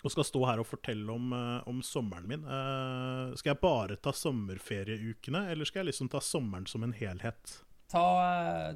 [0.03, 2.43] og skal stå her og fortelle om, eh, om sommeren min.
[2.43, 7.61] Uh, skal jeg bare ta sommerferieukene, eller skal jeg liksom ta sommeren som en helhet?
[7.89, 8.03] Ta,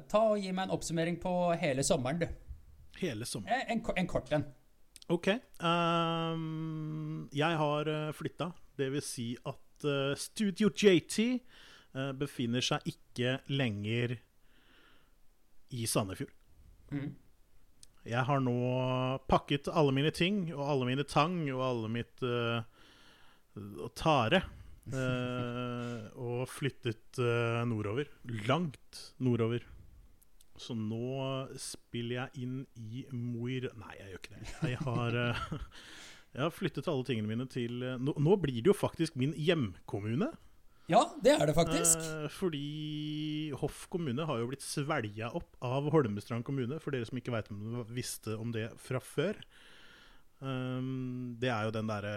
[0.08, 2.26] ta og Gi meg en oppsummering på hele sommeren, du.
[3.02, 3.68] Hele sommeren.
[3.68, 4.48] En, en kort en.
[5.10, 5.28] Ok.
[5.60, 8.52] Um, jeg har flytta.
[8.80, 11.18] Det vil si at uh, Studio JT
[11.94, 14.16] uh, befinner seg ikke lenger
[15.76, 16.32] i Sandefjord.
[16.90, 17.10] Mm.
[18.10, 18.54] Jeg har nå
[19.30, 22.64] pakket alle mine ting, og alle mine tang, og alle mitt uh,
[23.98, 24.40] tare.
[24.90, 28.08] eh, og flyttet eh, nordover.
[28.48, 29.62] Langt nordover.
[30.60, 31.20] Så nå
[31.60, 34.54] spiller jeg inn i Mo i Rø- Nei, jeg gjør ikke det.
[34.72, 35.44] Jeg har, eh,
[36.34, 39.34] jeg har flyttet alle tingene mine til eh, nå, nå blir det jo faktisk min
[39.34, 40.30] hjemkommune.
[40.90, 42.02] Ja, det er det faktisk.
[42.02, 47.18] Eh, fordi Hoff kommune har jo blitt svelga opp av Holmestrand kommune, for dere som
[47.18, 49.38] ikke veit om de visste om det fra før.
[50.40, 52.14] Um, det er jo den derre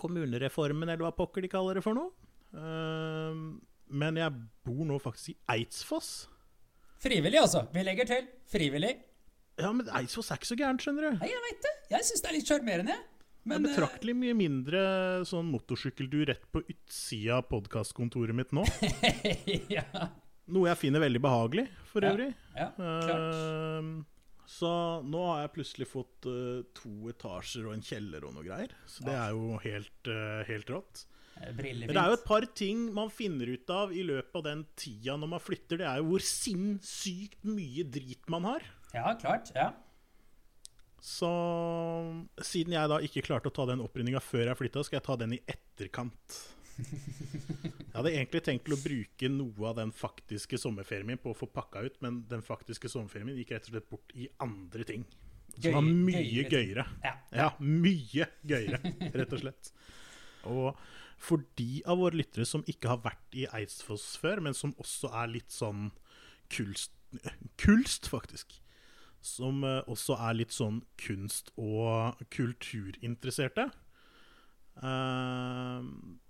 [0.00, 2.12] kommunereformen, eller hva pokker de kaller det for noe.
[2.52, 6.12] Um, men jeg bor nå faktisk i Eidsfoss.
[7.02, 7.64] Frivillig, altså.
[7.74, 8.28] Vi legger til.
[8.50, 8.92] Frivillig.
[9.60, 11.16] Ja, men Eidsvoll er ikke så gærent, skjønner du.
[11.20, 11.72] Nei, jeg veit det.
[11.92, 12.96] Jeg syns det er litt sjarmerende.
[13.42, 14.80] Det Men er betraktelig mye mindre
[15.26, 18.62] sånn motorsykkeldur rett på utsida av podkastkontoret mitt nå.
[19.02, 19.42] eh,
[19.76, 19.84] ja.
[20.52, 22.12] Noe jeg finner veldig behagelig, for Ja.
[22.14, 22.30] øvrig.
[22.56, 23.24] ja, klart.
[23.34, 23.92] Ehm,
[24.52, 24.70] så
[25.06, 28.72] nå har jeg plutselig fått eh, to etasjer og en kjeller og noe greier.
[28.86, 31.04] Så det er jo helt, eh, helt rått.
[31.56, 31.88] Brillefint.
[31.88, 34.64] Men det er jo et par ting man finner ut av i løpet av den
[34.78, 35.80] tida når man flytter.
[35.80, 38.62] Det er jo hvor sinnssykt mye drit man har.
[38.92, 39.52] Ja, klart.
[39.56, 39.72] Ja.
[41.02, 41.28] Så
[42.46, 45.16] siden jeg da ikke klarte å ta den opprydninga før jeg flytta, skal jeg ta
[45.18, 46.38] den i etterkant.
[46.78, 51.36] Jeg hadde egentlig tenkt til å bruke noe av den faktiske sommerferien min på å
[51.36, 54.86] få pakka ut, men den faktiske sommerferien min gikk rett og slett bort i andre
[54.88, 55.04] ting.
[55.58, 56.86] Som var mye gøyere gøyere.
[57.04, 57.12] Ja.
[57.36, 58.80] Ja, mye gøyere,
[59.18, 59.72] rett og slett.
[60.48, 60.80] Og
[61.22, 65.12] for de av våre lyttere som ikke har vært i Eidsfoss før, men som også
[65.22, 65.90] er litt sånn
[66.54, 66.94] kulst,
[67.60, 68.61] kulst faktisk.
[69.22, 73.70] Som eh, også er litt sånn kunst- og kulturinteresserte.
[74.82, 75.82] Eh,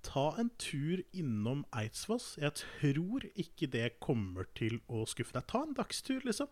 [0.02, 2.34] ta en tur innom Eidsvoss.
[2.42, 5.48] Jeg tror ikke det kommer til å skuffe deg.
[5.48, 6.50] Ta en dagstur, liksom.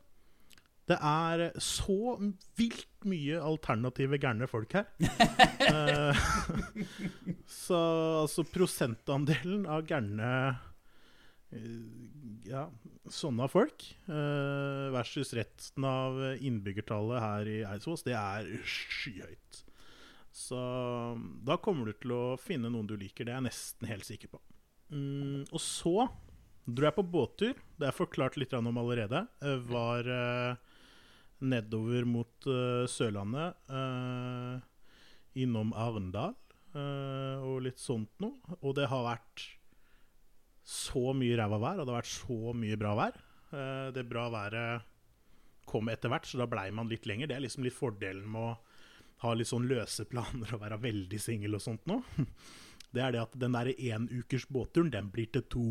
[0.91, 2.17] Det er så
[2.59, 4.91] vilt mye alternative gærne folk her.
[5.71, 6.17] Eh,
[7.67, 7.77] så
[8.25, 10.31] altså prosentandelen av gærne
[12.47, 12.69] Ja,
[13.11, 19.65] sånne folk eh, versus resten av innbyggertallet her i Eidsvoll, det er skyhøyt.
[20.31, 20.61] Så
[21.47, 23.27] da kommer du til å finne noen du liker.
[23.27, 24.41] Det er jeg nesten helt sikker på.
[24.95, 25.95] Mm, og så
[26.71, 27.59] dro jeg på båttur.
[27.79, 29.25] Det er forklart litt om allerede.
[29.43, 30.77] Jeg var eh,
[31.43, 33.59] nedover mot eh, Sørlandet.
[33.75, 34.67] eh,
[35.39, 36.35] innom Arendal
[36.75, 38.39] eh, og litt sånt noe.
[38.61, 39.47] Og det har vært
[40.71, 43.21] så mye ræva vær, og det har vært så mye bra vær.
[43.51, 44.87] Eh, det bra været
[45.71, 47.31] kom etter hvert, så da blei man litt lenger.
[47.31, 48.57] Det er liksom litt fordelen med å
[49.25, 52.01] ha litt sånn løse planer og være veldig singel og sånt nå.
[52.91, 55.67] Det er det at den derre ukers båtturen, den blir til to.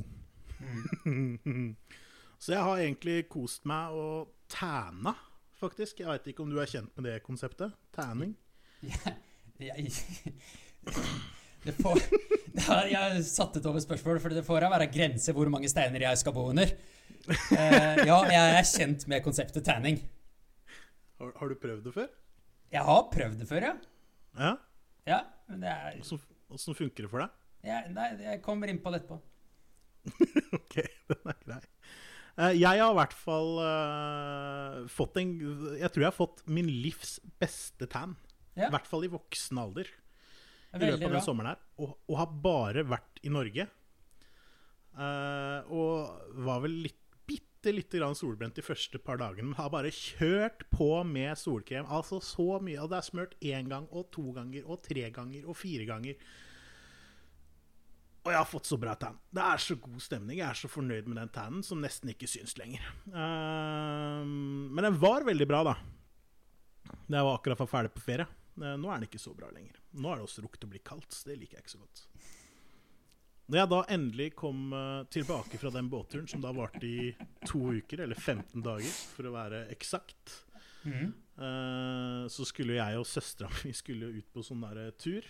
[2.40, 5.18] så jeg har egentlig kost meg og tæna,
[5.60, 6.00] faktisk.
[6.00, 7.76] Jeg veit ikke om du er kjent med det konseptet?
[7.92, 8.38] Tæning?
[9.60, 9.92] Jeg,
[11.66, 12.00] det får,
[12.94, 16.22] jeg satte det over spørsmål, for det får da være grenser hvor mange steiner jeg
[16.22, 16.72] skal bo under.
[17.30, 20.00] Uh, ja, jeg er kjent med konseptet tanning.
[21.20, 22.08] Har, har du prøvd det før?
[22.72, 23.74] Jeg har prøvd det før, ja.
[24.40, 24.54] Ja?
[25.10, 25.20] Ja,
[25.50, 27.34] men det er Åssen åssen funker det for deg?
[27.66, 29.20] Ja, Nei, jeg kommer inn på det etterpå.
[30.60, 30.80] Ok,
[31.12, 31.60] den er grei.
[32.40, 35.34] Uh, Jeg har i hvert fall uh, fått en
[35.76, 38.16] Jeg tror jeg har fått min livs beste tan.
[38.56, 38.70] Ja.
[38.70, 39.90] I hvert fall i voksen alder.
[40.76, 41.62] I løpet av den sommeren her.
[41.82, 43.66] Og, og har bare vært i Norge.
[45.00, 49.50] Uh, og var vel litt, bitte lite grann solbrent de første par dagene.
[49.50, 51.90] Men har bare kjørt på med solkrem.
[51.90, 52.78] Altså så mye.
[52.84, 56.22] Og det er smurt én gang og to ganger og tre ganger og fire ganger.
[58.20, 59.16] Og jeg har fått så bra tann.
[59.32, 60.42] Det er så god stemning.
[60.42, 62.84] Jeg er så fornøyd med den tannen som nesten ikke syns lenger.
[63.08, 65.78] Uh, men den var veldig bra, da.
[67.08, 68.28] Da jeg var akkurat ferdig på ferie.
[68.58, 69.80] Eh, nå er den ikke så bra lenger.
[69.96, 72.04] Nå er det også rukket å bli kaldt, så det liker jeg ikke så godt.
[73.50, 77.10] Når jeg da endelig kom eh, tilbake fra den båtturen, som da varte i
[77.48, 80.36] to uker, eller 15 dager for å være eksakt.
[80.86, 85.28] Eh, så skulle jeg og søstera mi skulle ut på sånn der tur.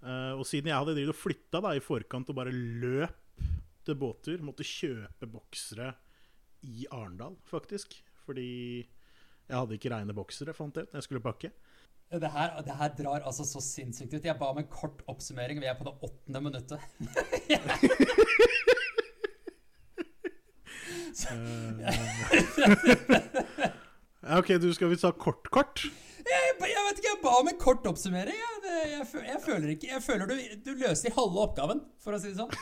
[0.00, 3.42] Og siden jeg hadde flytta i forkant og bare løp
[3.84, 5.90] til båttur, måtte kjøpe boksere
[6.64, 7.98] i Arendal, faktisk.
[8.24, 8.46] Fordi
[9.50, 11.50] jeg hadde ikke reine boksere, fant jeg ut når jeg skulle pakke.
[12.10, 14.24] Det her, det her drar altså så sinnssykt ut.
[14.26, 15.60] Jeg ba om en kort oppsummering.
[15.62, 16.80] Vi er på det åttende minuttet.
[17.50, 17.58] Ja,
[24.38, 25.84] OK, du skal vi ta kort-kort?
[26.30, 28.36] Jeg, jeg vet ikke, jeg ba om en kort oppsummering.
[28.36, 28.44] Jeg,
[28.90, 30.34] jeg, jeg føler ikke Jeg føler du,
[30.66, 32.52] du løser halve oppgaven, for å si det sånn.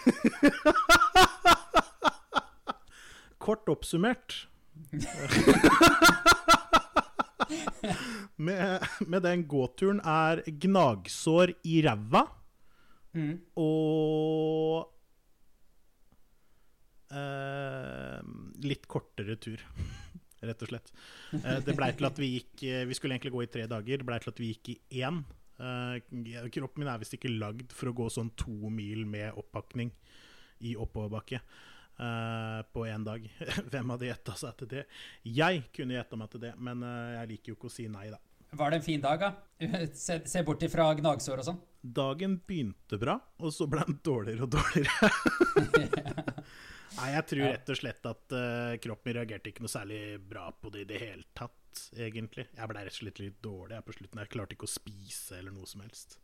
[3.49, 4.31] Kort oppsummert.
[8.47, 12.25] med, med den gåturen er gnagsår i ræva
[13.17, 13.33] mm.
[13.63, 14.89] og
[17.15, 18.21] eh,
[18.69, 19.63] litt kortere tur,
[20.49, 20.93] rett og slett.
[21.39, 24.01] Eh, det blei til at vi gikk eh, Vi skulle egentlig gå i tre dager.
[24.01, 25.23] Det blei til at vi gikk i én.
[25.59, 29.91] Eh, kroppen min er visst ikke lagd for å gå sånn to mil med oppakning
[30.67, 31.41] i oppoverbakke
[31.99, 33.27] eh, på én dag.
[33.73, 34.87] Hvem hadde gjetta seg til det?
[35.27, 38.09] Jeg kunne gjetta meg til det, men eh, jeg liker jo ikke å si nei,
[38.15, 38.21] da.
[38.59, 39.33] Var det en fin dag, da?
[40.07, 41.61] Se, se bort ifra gnagsår og sånn.
[41.83, 45.11] Dagen begynte bra, og så ble den dårligere og dårligere.
[46.99, 50.49] Nei, jeg tror rett og slett at uh, kroppen min reagerte ikke noe særlig bra
[50.51, 52.49] på det i det hele tatt, egentlig.
[52.57, 54.23] Jeg ble rett og slett litt dårlig jeg på slutten.
[54.25, 56.19] Jeg klarte ikke å spise eller noe som helst.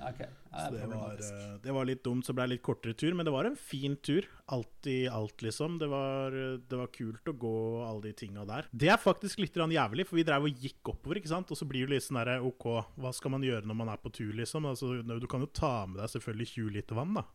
[0.00, 2.96] Ok, ja, det det var, eh, det var litt dumt, så ble det litt kortere
[2.96, 3.12] tur.
[3.14, 4.26] Men det var en fin tur.
[4.48, 5.76] Alt i alt, liksom.
[5.78, 7.52] Det var, det var kult å gå
[7.84, 8.68] alle de tinga der.
[8.72, 11.52] Det er faktisk litt jævlig, for vi drev og gikk oppover, ikke sant.
[11.52, 14.00] Og så blir det litt sånn derre OK, hva skal man gjøre når man er
[14.00, 14.66] på tur, liksom?
[14.66, 17.26] Altså, du kan jo ta med deg selvfølgelig 20 liter vann, da.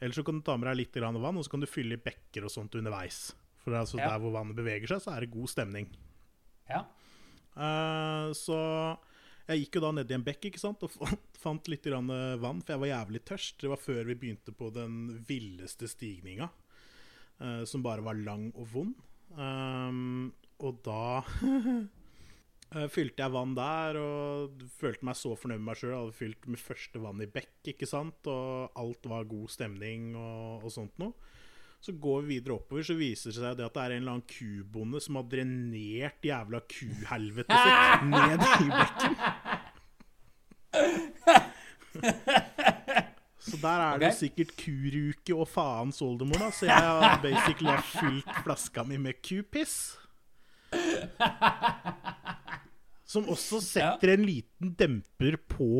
[0.00, 2.02] Eller så kan du ta med deg litt vann, og så kan du fylle i
[2.02, 3.32] bekker og sånt underveis.
[3.62, 4.10] For altså Ja.
[4.14, 5.88] der hvor vannet beveger seg, så er det god stemning.
[6.68, 6.84] Ja.
[7.58, 8.58] Uh, så
[9.48, 10.82] Jeg gikk jo da ned i en bekk ikke sant?
[10.84, 13.60] og fant litt grann eh, vann, for jeg var jævlig tørst.
[13.62, 16.50] Det var før vi begynte på den villeste stigninga,
[17.40, 18.98] uh, som bare var lang og vond.
[19.32, 20.34] Um,
[20.64, 21.22] og da
[22.74, 25.96] eh, fylte jeg vann der og følte meg så fornøyd med meg sjøl.
[25.96, 28.28] Hadde fylt med første vann i bekk, ikke sant?
[28.28, 31.16] og alt var god stemning og, og sånt noe.
[31.80, 34.14] Så går vi videre oppover, så viser det seg det at det er en eller
[34.16, 39.14] annen kubonde som har drenert jævla kuhelvetet sitt ned i bekken.
[43.48, 46.50] Så der er det jo sikkert kuruke og faens oldemor, da.
[46.52, 49.78] Så jeg har basically fylt flaska mi med kupiss.
[53.08, 55.70] Som også setter en liten demper på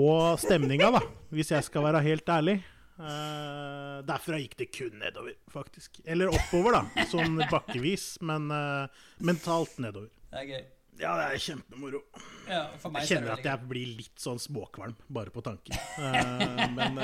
[0.41, 1.03] stemninga, da.
[1.35, 2.57] Hvis jeg skal være helt ærlig.
[2.99, 6.01] Eh, derfra gikk det kun nedover, faktisk.
[6.05, 7.05] Eller oppover, da.
[7.11, 8.17] Sånn bakkevis.
[8.27, 10.11] Men uh, mentalt nedover.
[10.33, 10.65] Det er gøy.
[10.99, 12.01] Ja, det er kjempemoro.
[12.49, 15.79] Ja, Jeg er kjenner at jeg blir litt sånn småkvalm bare på tanken.
[15.95, 16.99] Uh, men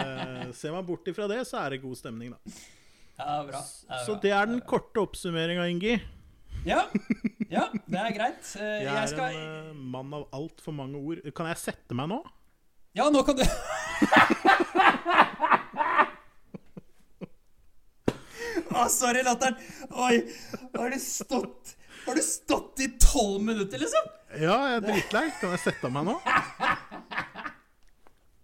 [0.57, 2.57] ser man bort ifra det, så er det god stemning, da.
[3.14, 3.61] Ja, bra.
[3.62, 5.94] Ja, Så det er den korte oppsummeringa, Ingi.
[6.66, 6.80] Ja,
[7.52, 8.46] ja, det er greit.
[8.57, 11.20] Jeg Jeg er skal en mann av altfor mange ord.
[11.37, 12.18] Kan jeg sette meg nå?
[12.98, 13.42] Ja, nå kan du
[18.75, 19.57] Å, sorry, latteren.
[19.95, 20.17] Oi,
[20.75, 24.09] har du stått Har du stått i tolv minutter, liksom?
[24.35, 25.23] Ja, jeg er dritlei.
[25.41, 26.17] Kan jeg sette meg nå?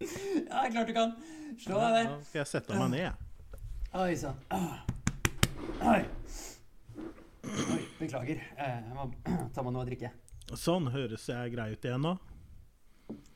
[0.01, 1.13] Ja, klart du kan.
[1.61, 2.07] Slå deg der.
[2.09, 3.03] Nå skal jeg sette meg ned.
[3.05, 3.15] jeg.
[4.01, 4.39] Oi sann.
[5.83, 6.01] Oi.
[7.75, 8.41] Oi, beklager.
[8.57, 9.09] Eh, Jeg må
[9.53, 10.13] ta meg noe å drikke.
[10.57, 10.89] Sånn.
[10.95, 12.15] Høres jeg grei ut igjen nå?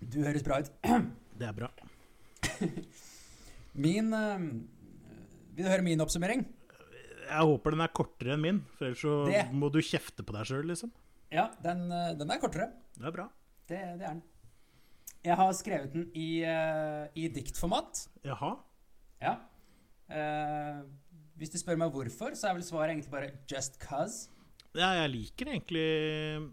[0.00, 0.70] Du høres bra ut.
[1.34, 1.68] Det er bra.
[3.74, 4.44] Min eh,
[5.56, 6.44] Vil du høre min oppsummering?
[7.28, 10.32] Jeg håper den er kortere enn min, for ellers så Det- må du kjefte på
[10.36, 10.92] deg sjøl, liksom.
[11.32, 12.70] Ja, den, eh, den er kortere.
[12.96, 13.28] Det er bra.
[13.66, 14.22] Det, det er den.
[15.24, 18.08] Jeg har skrevet den i, eh, i diktformat.
[18.24, 18.56] Jaha.
[19.22, 19.36] Ja.
[20.10, 20.82] Eh,
[21.38, 24.28] hvis du spør meg hvorfor, så er vel svaret egentlig bare 'just cause'.
[24.74, 26.52] Ja, jeg liker egentlig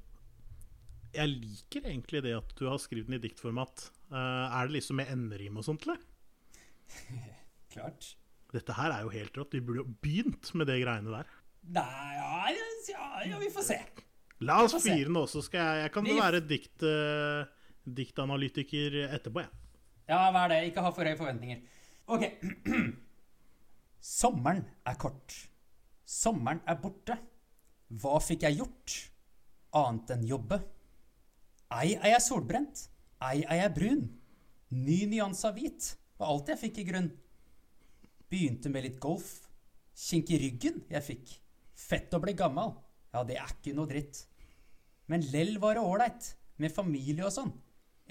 [1.13, 3.89] Jeg liker egentlig det at du har skrevet den i diktformat.
[4.11, 5.97] Er det liksom med enderim og sånt, eller?
[7.73, 8.15] Klart.
[8.51, 9.53] Dette her er jo helt rått.
[9.55, 11.29] Vi burde jo begynt med det greiene der.
[11.71, 12.49] Nei, ja,
[12.89, 13.77] ja, ja, vi får se.
[14.41, 17.45] La oss fyre nå, så skal jeg Jeg kan Vi- være dikt, uh,
[17.85, 19.49] diktanalytiker etterpå, jeg.
[20.09, 20.57] Ja, er det?
[20.71, 21.61] Ikke ha for høye forventninger.
[22.07, 22.25] Ok.
[24.01, 25.35] Sommeren er kort.
[26.05, 27.17] Sommeren er borte.
[28.01, 28.95] Hva fikk jeg gjort?
[29.77, 30.57] Annet enn jobbe.
[31.71, 32.87] Ei er jeg solbrent.
[33.23, 34.01] Ei er jeg brun.
[34.71, 37.11] Ny nyanse av hvit var alt jeg fikk i grunn.
[38.31, 39.41] Begynte med litt golf.
[39.97, 41.33] Kink i ryggen jeg fikk.
[41.75, 42.77] Fett å bli gammal.
[43.11, 44.23] Ja, det er ikke noe dritt.
[45.11, 46.31] Men lell var det ålreit.
[46.61, 47.51] Med familie og sånn.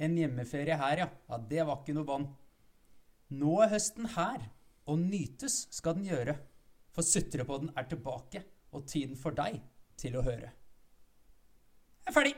[0.00, 1.08] En hjemmeferie her, ja.
[1.28, 2.30] Ja, Det var ikke noe bånd.
[3.30, 4.48] Nå er høsten her,
[4.90, 6.34] og nytes skal den gjøre.
[6.90, 8.42] For sutrepodden er tilbake,
[8.74, 9.60] og tiden for deg
[10.00, 10.50] til å høre.
[12.00, 12.34] Jeg er ferdig.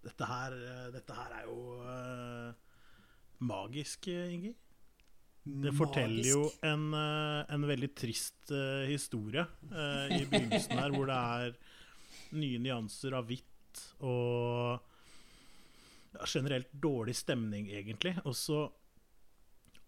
[0.00, 2.52] Dette her, eh, dette her er jo uh,
[3.44, 4.54] magisk, eh, Ingi.
[5.42, 11.08] Det forteller jo en, eh, en veldig trist eh, historie uh, i begynnelsen her, hvor
[11.08, 11.54] det er
[12.36, 14.82] nye nyanser av hvitt og
[16.12, 18.14] ja, generelt dårlig stemning, egentlig.
[18.28, 18.66] Og så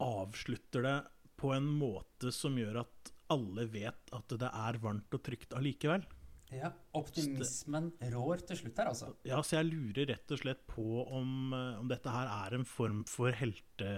[0.03, 0.97] avslutter det
[1.39, 6.05] på en måte som gjør at alle vet at det er varmt og trygt allikevel.
[6.53, 9.09] Ja, optimismen rår til slutt her, altså.
[9.25, 12.65] Ja, så jeg lurer rett og slett på om, eh, om dette her er en
[12.69, 13.89] form for helte,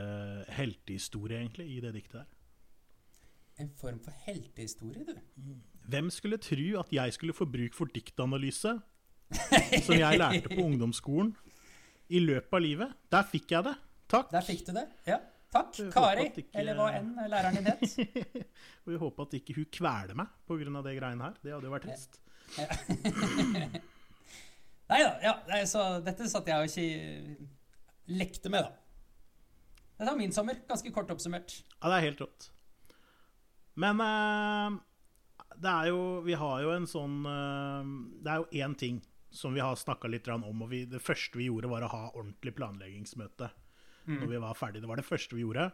[0.54, 2.30] heltehistorie, egentlig, i det diktet her.
[3.64, 5.14] En form for heltehistorie, du.
[5.90, 8.72] Hvem skulle tro at jeg skulle få bruk for diktanalyse,
[9.84, 11.34] som jeg lærte på ungdomsskolen,
[12.10, 12.96] i løpet av livet?
[13.14, 13.76] Der fikk jeg det.
[14.10, 14.30] Takk.
[14.34, 14.88] Der fikk du det.
[15.06, 15.18] Ja,
[15.54, 15.72] takk.
[15.94, 18.44] Kari, ikke- eller hva enn læreren din het.
[18.86, 20.82] Vi håper at ikke hun kveler meg pga.
[20.82, 21.34] det greiene her.
[21.42, 22.20] Det hadde jo vært trist.
[24.90, 25.34] Nei da, ja,
[25.66, 27.46] så dette satt jeg og ikke
[28.14, 28.72] lekte med, da.
[29.94, 30.58] Dette var min sommer.
[30.68, 31.54] Ganske kort oppsummert.
[31.78, 32.48] Ja, det er helt rått.
[33.80, 34.76] Men eh,
[35.64, 37.88] det er jo Vi har jo en sånn eh,
[38.22, 39.00] Det er jo én ting
[39.34, 40.44] som vi har snakka litt om.
[40.46, 43.48] og vi, Det første vi gjorde, var å ha ordentlig planleggingsmøte
[44.04, 44.82] når vi var ferdig.
[44.84, 45.64] Det var det første vi gjorde.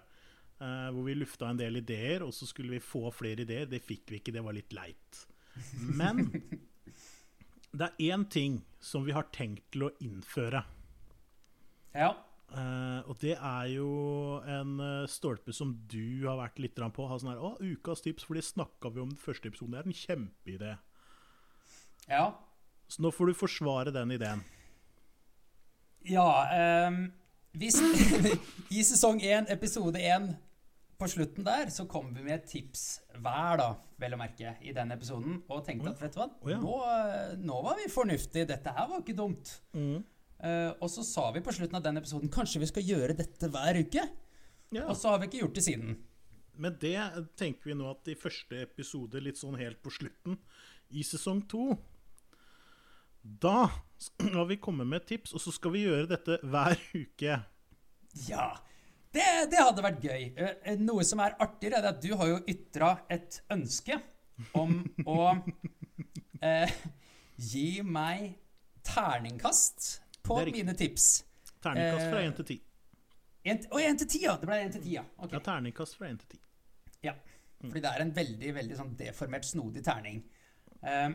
[0.62, 3.66] eh, hvor vi lufta en del ideer, og så skulle vi få flere ideer.
[3.68, 5.24] Det fikk vi ikke, det var litt leit.
[5.98, 6.22] Men
[7.72, 10.64] det er én ting som vi har tenkt til å innføre.
[11.94, 12.14] Ja.
[12.50, 13.90] Uh, og det er jo
[14.42, 17.06] en uh, stolpe som du har vært litt på.
[17.06, 19.76] Har sånn her, å, Ukas tips, for det snakka vi om den første episoden.
[19.76, 20.72] Det er en kjempeidé.
[22.10, 22.24] Ja.
[22.90, 24.42] Så nå får du forsvare den ideen.
[26.10, 26.26] Ja,
[26.88, 27.04] um,
[27.54, 27.78] hvis,
[28.76, 30.32] I sesong én, episode én,
[31.00, 32.84] på slutten der, så kom vi med et tips
[33.16, 33.68] hver, da,
[34.00, 35.40] vel å merke, i den episoden.
[35.48, 36.60] Og tenkte at vet du hva, oh, ja.
[36.60, 36.76] nå,
[37.40, 38.48] nå var vi fornuftige.
[38.50, 39.54] Dette her var ikke dumt.
[39.76, 40.00] Mm.
[40.40, 43.50] Uh, og så sa vi på slutten av den episoden kanskje vi skal gjøre dette
[43.52, 44.06] hver uke.
[44.70, 44.86] Ja.
[44.86, 45.98] Og så har vi ikke gjort det siden.
[46.60, 47.00] Med det
[47.40, 50.36] tenker vi nå at i første episode, litt sånn helt på slutten,
[50.90, 51.70] i sesong to
[53.22, 53.68] Da
[54.06, 57.40] skal vi komme med tips, og så skal vi gjøre dette hver uke.
[58.26, 58.50] Ja,
[59.14, 60.24] det, det hadde vært gøy.
[60.36, 63.98] Eh, eh, Noe som er artigere, er at du har jo ytra et ønske
[64.56, 65.32] om å
[66.46, 66.76] eh,
[67.40, 68.32] gi meg
[68.86, 69.90] terningkast
[70.26, 71.10] på mine tips.
[71.60, 73.66] Terningkast fra én 1 til 10.
[73.72, 74.36] Å, én til ti, ja!
[74.40, 75.04] Det ble én til ti, ja.
[75.16, 75.34] Okay.
[75.36, 76.44] Ja, terningkast fra 1 til 10.
[77.08, 77.16] Ja,
[77.64, 80.22] fordi det er en veldig veldig sånn deformert, snodig terning.
[80.80, 81.10] Eh,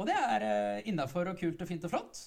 [0.00, 2.20] og det er uh, innafor og kult og fint og flott.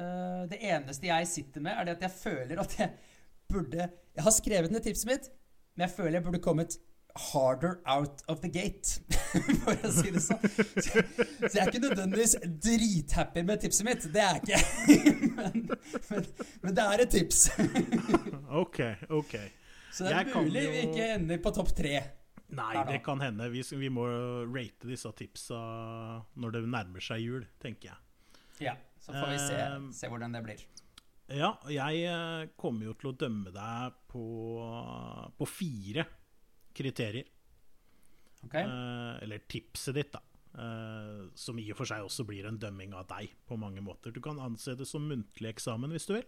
[0.00, 3.11] Eh, det eneste jeg sitter med, er det at jeg føler at jeg
[3.52, 5.28] burde Jeg har skrevet ned tipset mitt,
[5.76, 6.78] men jeg føler jeg burde kommet
[7.12, 9.02] harder out of the gate,
[9.64, 10.40] for å si det sånn.
[10.80, 14.06] Så, så jeg er ikke nødvendigvis drithappy med tipset mitt.
[14.14, 15.12] Det er jeg ikke.
[15.42, 15.66] Men,
[16.08, 16.26] men,
[16.62, 17.42] men det er et tips.
[18.62, 18.80] OK,
[19.12, 19.34] OK.
[19.92, 21.94] Så det er Jeg mulig vi ikke ender på topp tre.
[22.52, 23.48] Nei, det kan hende.
[23.52, 24.04] Vi, vi må
[24.52, 25.58] rate disse tipsa
[26.36, 28.00] når det nærmer seg jul, tenker jeg.
[28.68, 30.64] Ja, så får vi se, Ehm, se hvordan det blir.
[31.32, 34.24] Ja, jeg eh, kommer jo til å dømme deg på,
[35.38, 36.04] på fire
[36.76, 37.30] kriterier.
[38.42, 38.56] Ok?
[38.58, 40.22] Eh, eller tipset ditt, da.
[40.52, 44.12] Eh, som i og for seg også blir en dømming av deg på mange måter.
[44.12, 46.26] Du kan anse det som muntlig eksamen hvis du vil.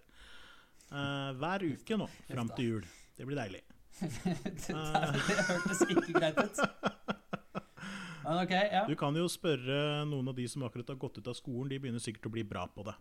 [0.91, 2.91] Eh, hver uke nå, fram til jul.
[3.19, 3.63] Det blir deilig.
[4.01, 6.63] det, det hørtes ikke greit ut.
[8.25, 8.85] Men ok, ja.
[8.89, 11.69] Du kan jo spørre noen av de som akkurat har gått ut av skolen.
[11.69, 12.95] De begynner sikkert å bli bra på det.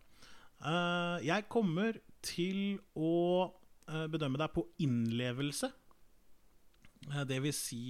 [0.64, 3.52] Eh, jeg kommer til å
[3.90, 5.70] eh, bedømme deg på innlevelse.
[7.10, 7.84] Eh, det vil si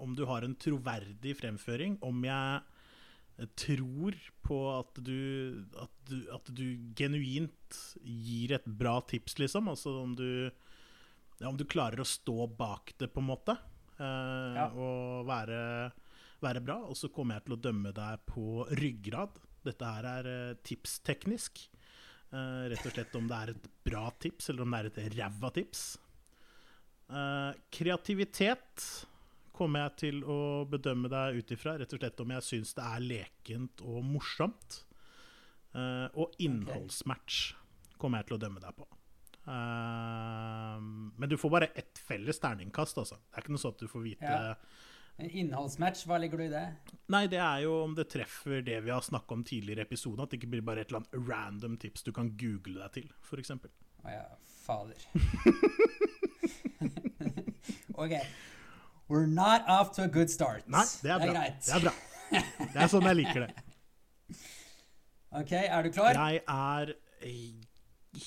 [0.00, 1.98] om du har en troverdig fremføring.
[2.04, 6.64] Om jeg tror på at du, at du At du
[6.98, 9.68] genuint gir et bra tips, liksom.
[9.68, 10.50] Altså om du
[11.38, 13.54] ja, Om du klarer å stå bak det, på en måte.
[13.98, 14.70] Ja.
[14.74, 15.92] Og være,
[16.42, 16.80] være bra.
[16.88, 19.38] Og så kommer jeg til å dømme deg på ryggrad.
[19.68, 21.68] Dette her er tipsteknisk.
[22.28, 25.14] Eh, rett og slett om det er et bra tips, eller om det er et
[25.16, 25.86] ræva tips.
[27.08, 28.84] Uh, kreativitet
[29.56, 31.78] kommer jeg til å bedømme deg ut ifra.
[31.80, 34.82] Rett og slett om jeg syns det er lekent og morsomt.
[35.72, 37.54] Uh, og innholdsmatch
[38.00, 38.86] kommer jeg til å dømme deg på.
[39.48, 43.16] Men du får bare ett felles terningkast, altså.
[43.16, 44.50] Det er ikke noe sånn at du får vite Ja.
[45.18, 46.64] En Innholdsmatch, hva ligger du i det?
[47.10, 50.22] Nei, det er jo om det treffer det vi har snakka om tidligere i episoden.
[50.22, 53.08] At det ikke blir bare et eller annet random tips du kan google deg til,
[53.26, 53.50] f.eks.
[53.50, 54.22] Å ja,
[54.62, 55.02] fader.
[58.04, 58.14] ok.
[59.08, 60.68] We're not off to a good start.
[60.70, 61.34] Nei, det er bra.
[61.34, 61.66] greit.
[61.66, 61.94] Det er bra.
[62.30, 63.52] Det er sånn jeg liker det.
[65.38, 66.16] Ok, er du klar?
[66.16, 66.90] Jeg er
[67.28, 67.66] eh,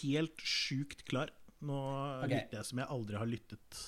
[0.04, 1.32] helt sjukt klar.
[1.66, 1.80] Nå
[2.20, 2.36] okay.
[2.36, 3.80] lytter jeg som jeg aldri har lyttet.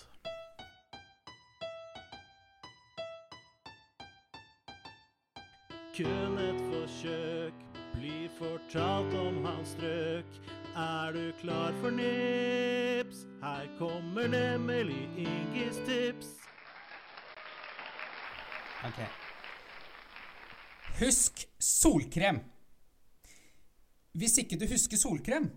[5.94, 7.58] Kun et forsøk
[7.94, 10.40] blir fortalt om hans strøk.
[10.74, 13.28] Er du klar for nips?
[13.44, 16.32] Her kommer nemlig Ingis tips.
[18.90, 19.04] Ok.
[20.98, 22.42] Husk solkrem.
[24.18, 25.52] Hvis ikke du husker solkrem,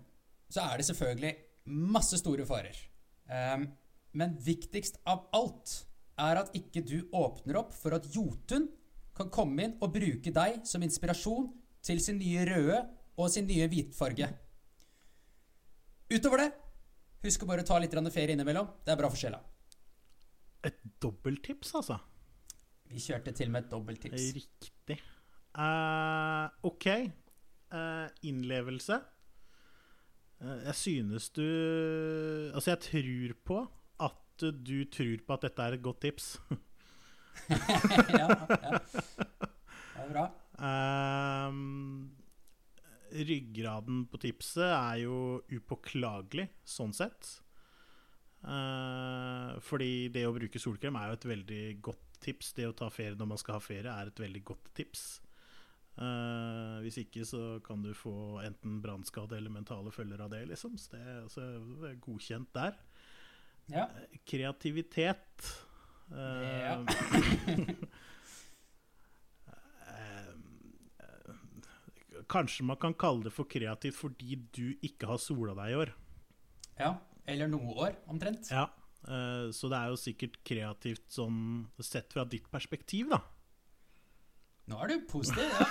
[0.53, 1.35] så er det selvfølgelig
[1.65, 2.77] masse store farer.
[3.25, 3.71] Um,
[4.13, 5.79] men viktigst av alt
[6.21, 8.69] er at ikke du åpner opp for at Jotun
[9.17, 11.49] kan komme inn og bruke deg som inspirasjon
[11.85, 12.81] til sin nye røde
[13.17, 14.29] og sin nye hvitfarge.
[16.13, 16.51] Utover det,
[17.25, 18.69] husk å bare ta litt ferie innimellom.
[18.85, 19.41] Det er bra for sjela.
[20.65, 21.97] Et dobbelttips, altså.
[22.87, 24.29] Vi kjørte til med et dobbelttips.
[24.37, 24.97] Riktig.
[25.57, 26.87] Uh, OK.
[27.73, 29.01] Uh, innlevelse.
[30.39, 31.41] Uh, jeg synes du
[32.53, 33.57] Altså, jeg tror på
[34.07, 36.37] at du tror på at dette er et godt tips.
[38.21, 38.79] ja, ja.
[38.87, 40.27] Det er bra.
[40.57, 42.09] Um,
[43.13, 45.17] ryggraden på tipset er jo
[45.53, 47.37] upåklagelig, sånn sett.
[48.47, 52.53] Uh, fordi det å bruke solkrem er jo et veldig godt tips.
[52.57, 55.07] Det å ta ferie når man skal ha ferie, er et veldig godt tips.
[55.97, 60.77] Uh, hvis ikke så kan du få enten brannskade eller mentale følger av det, liksom.
[60.77, 61.47] Så det altså,
[61.81, 62.77] det er godkjent der.
[63.73, 63.87] Ja.
[64.29, 65.47] Kreativitet
[66.11, 66.77] Ja.
[72.27, 75.93] Kanskje man kan kalle det for kreativt fordi du ikke har sola deg i år.
[76.79, 76.91] Ja.
[77.27, 78.49] Eller noe år, omtrent.
[78.51, 78.67] Ja.
[79.07, 81.39] eh, så det er jo sikkert kreativt sånn
[81.83, 83.21] sett fra ditt perspektiv, da.
[84.67, 85.43] Nå er du positiv.
[85.47, 85.67] Ja,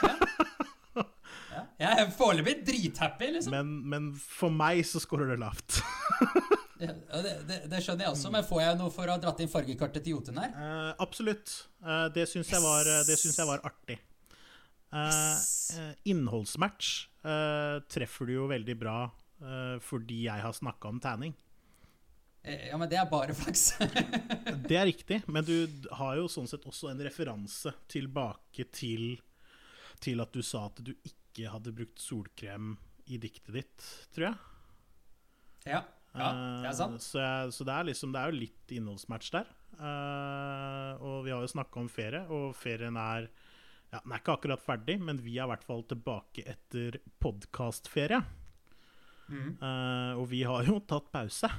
[0.97, 1.07] ja.
[1.53, 1.62] ja.
[1.80, 3.53] Jeg er foreløpig drithappy, liksom.
[3.57, 5.80] Men, men for meg så scorer det lavt.
[6.81, 6.93] Ja,
[7.24, 9.49] det, det, det skjønner jeg også, men får jeg noe for å ha dratt inn
[9.49, 10.51] fargekartet til Jotun her?
[10.53, 11.55] Uh, absolutt.
[11.81, 13.97] Uh, det syns jeg, var- jeg var artig.
[14.93, 15.07] Uh,
[15.37, 15.72] Yes.
[15.77, 18.99] eh, innholdsmatch eh, treffer du jo veldig bra
[19.43, 21.35] eh, fordi jeg har snakka om tanning.
[22.47, 23.64] Eh, Ja, men det er bare flaks.
[24.70, 25.57] Det er riktig, men du
[25.99, 29.16] har jo sånn sett også en referanse tilbake til,
[30.01, 32.77] til at du sa at du ikke hadde brukt solkrem
[33.11, 34.39] i diktet ditt, tror jeg.
[35.74, 35.83] ja.
[36.19, 36.31] Ja,
[36.62, 36.99] det er sant.
[36.99, 39.53] Eh, Så, jeg, så det, er liksom, det er jo litt innholdsmatch der.
[39.77, 43.29] Eh, og vi har jo snakka om ferie, og ferien er
[43.93, 48.19] ja, Den er ikke akkurat ferdig, men vi er i hvert fall tilbake etter podkastferie.
[49.31, 49.57] Mm.
[49.59, 51.51] Eh, og vi har jo tatt pause.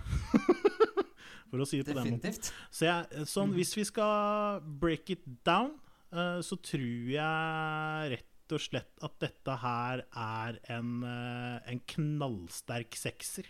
[1.48, 2.40] For å si det på den måten.
[2.68, 5.78] Så jeg, sånn, hvis vi skal break it down,
[6.12, 13.00] uh, så tror jeg rett og slett at dette her er en, uh, en knallsterk
[13.00, 13.48] sekser.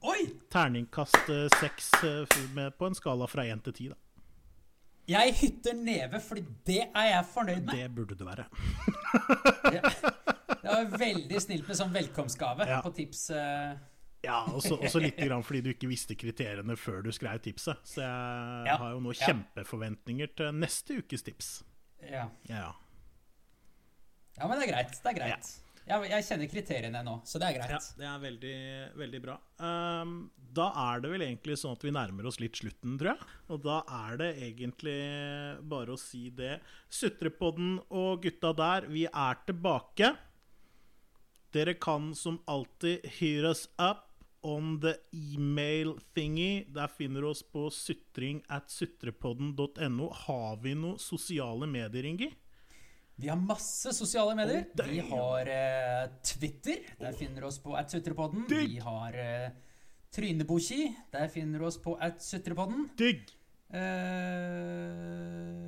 [0.00, 0.22] Oi!
[0.52, 3.98] Terningkast eh, seks eh, på en skala fra én til ti, da.
[5.10, 7.72] Jeg hytter neve, fordi det er jeg fornøyd med.
[7.74, 8.44] Det burde det være.
[10.60, 12.80] Det, var veldig snilt med sånn velkomstgave Ja.
[12.84, 13.30] på tips.
[13.34, 13.72] eh,
[14.22, 17.80] Ja, også, litt grann fordi du ikke visste kriteriene før du skrev tipset.
[17.88, 21.48] Så jeg Ja, har jo nå kjempeforventninger til neste ukes tips.
[22.04, 22.26] Ja.
[22.48, 22.66] Ja.
[24.36, 24.92] ja, men det er greit.
[25.00, 25.50] Det er greit.
[25.90, 27.72] Jeg, jeg kjenner kriteriene nå, så det er greit.
[27.74, 28.58] Ja, det er veldig,
[29.00, 29.36] veldig bra.
[29.58, 30.12] Um,
[30.54, 33.30] da er det vel egentlig sånn at vi nærmer oss litt slutten, tror jeg.
[33.50, 34.98] Og da er det egentlig
[35.72, 36.60] bare å si det.
[36.94, 40.12] Sutrepodden og gutta der, vi er tilbake.
[41.50, 44.06] Dere kan som alltid hear us up
[44.46, 46.64] on the email thingy.
[46.70, 50.10] Der finner du oss på sutring at sutrepodden.no.
[50.26, 52.30] Har vi noen sosiale medier, Ingi?
[53.20, 54.64] Vi har masse sosiale medier.
[54.78, 56.86] Oh, vi har uh, Twitter.
[56.98, 58.46] Der finner du oss på atsutrepodden.
[58.48, 59.50] Vi har uh,
[60.14, 60.86] Tryneboki.
[61.12, 62.88] Der finner du oss på atsutrepodden.
[62.96, 63.28] Digg!
[63.70, 63.78] Eh,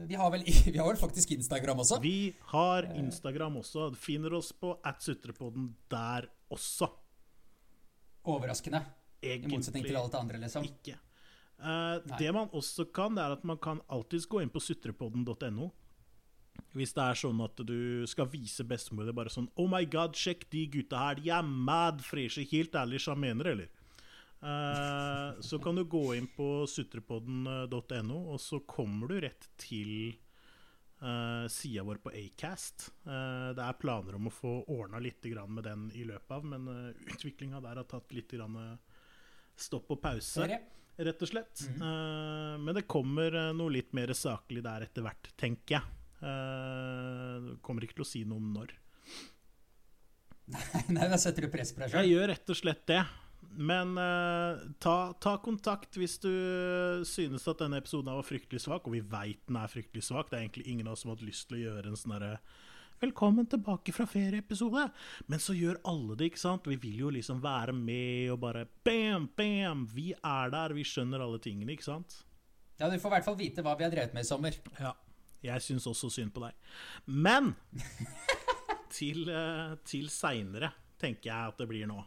[0.08, 0.42] vi, har vel,
[0.74, 2.00] vi har vel faktisk Instagram også.
[2.02, 3.92] Vi har Instagram også.
[3.94, 6.88] Finner oss på atsutrepodden der også.
[8.24, 8.80] Overraskende.
[9.22, 10.64] I motsetning til alt det andre, liksom.
[10.66, 10.96] ikke.
[11.62, 15.70] Uh, det man også kan, det er at man kan alltids gå inn på sutrepodden.no.
[16.72, 20.46] Hvis det er sånn at du skal vise bestemor bare sånn Oh my god, sjekk
[20.52, 22.44] de gutta her, de er mad freshe.
[22.52, 23.70] Helt ærlig sjamener, eller?
[24.42, 30.16] Uh, så kan du gå inn på sutrepodden.no, og så kommer du rett til
[31.04, 32.88] uh, sida vår på Acast.
[33.06, 36.48] Uh, det er planer om å få ordna litt grann med den i løpet av,
[36.56, 39.02] men uh, utviklinga der har tatt litt grann, eh,
[39.60, 40.48] stopp og pause
[40.96, 41.64] rett og slett.
[41.70, 45.98] Eh, men det kommer eh, noe litt mer saklig der etter hvert, tenker jeg.
[46.22, 48.76] Uh, kommer ikke til å si noe om når.
[50.94, 53.02] Nei, da setter du press på deg Jeg gjør rett og slett det.
[53.52, 56.32] Men uh, ta, ta kontakt hvis du
[57.08, 60.30] synes at denne episoden var fryktelig svak, og vi veit den er fryktelig svak.
[60.30, 62.14] Det er egentlig ingen av oss som har hatt lyst til å gjøre en sånn
[62.16, 62.36] derre
[63.02, 64.84] Velkommen tilbake fra ferieepisode.
[65.26, 66.68] Men så gjør alle det, ikke sant?
[66.70, 69.88] Vi vil jo liksom være med og bare bam, bam!
[69.90, 72.20] Vi er der, vi skjønner alle tingene, ikke sant?
[72.78, 74.54] Ja, du får i hvert fall vite hva vi har drevet med i sommer.
[74.78, 74.94] Ja.
[75.42, 76.54] Jeg syns også synd på deg.
[77.06, 77.54] Men
[78.96, 80.72] til, uh, til seinere
[81.02, 81.98] tenker jeg at det blir nå.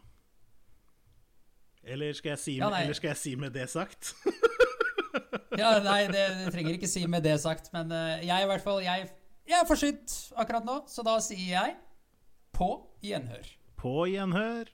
[1.86, 4.14] Eller skal jeg si, Ja, eller skal jeg si med det sagt?
[5.56, 8.60] Ja, nei, det, det trenger ikke si med det sagt, men eh, jeg i hvert
[8.60, 9.06] fall Jeg,
[9.48, 11.76] jeg er forsynt akkurat nå, så da sier jeg
[12.56, 12.68] på
[13.04, 13.48] gjenhør.
[13.80, 14.68] På gjenhør.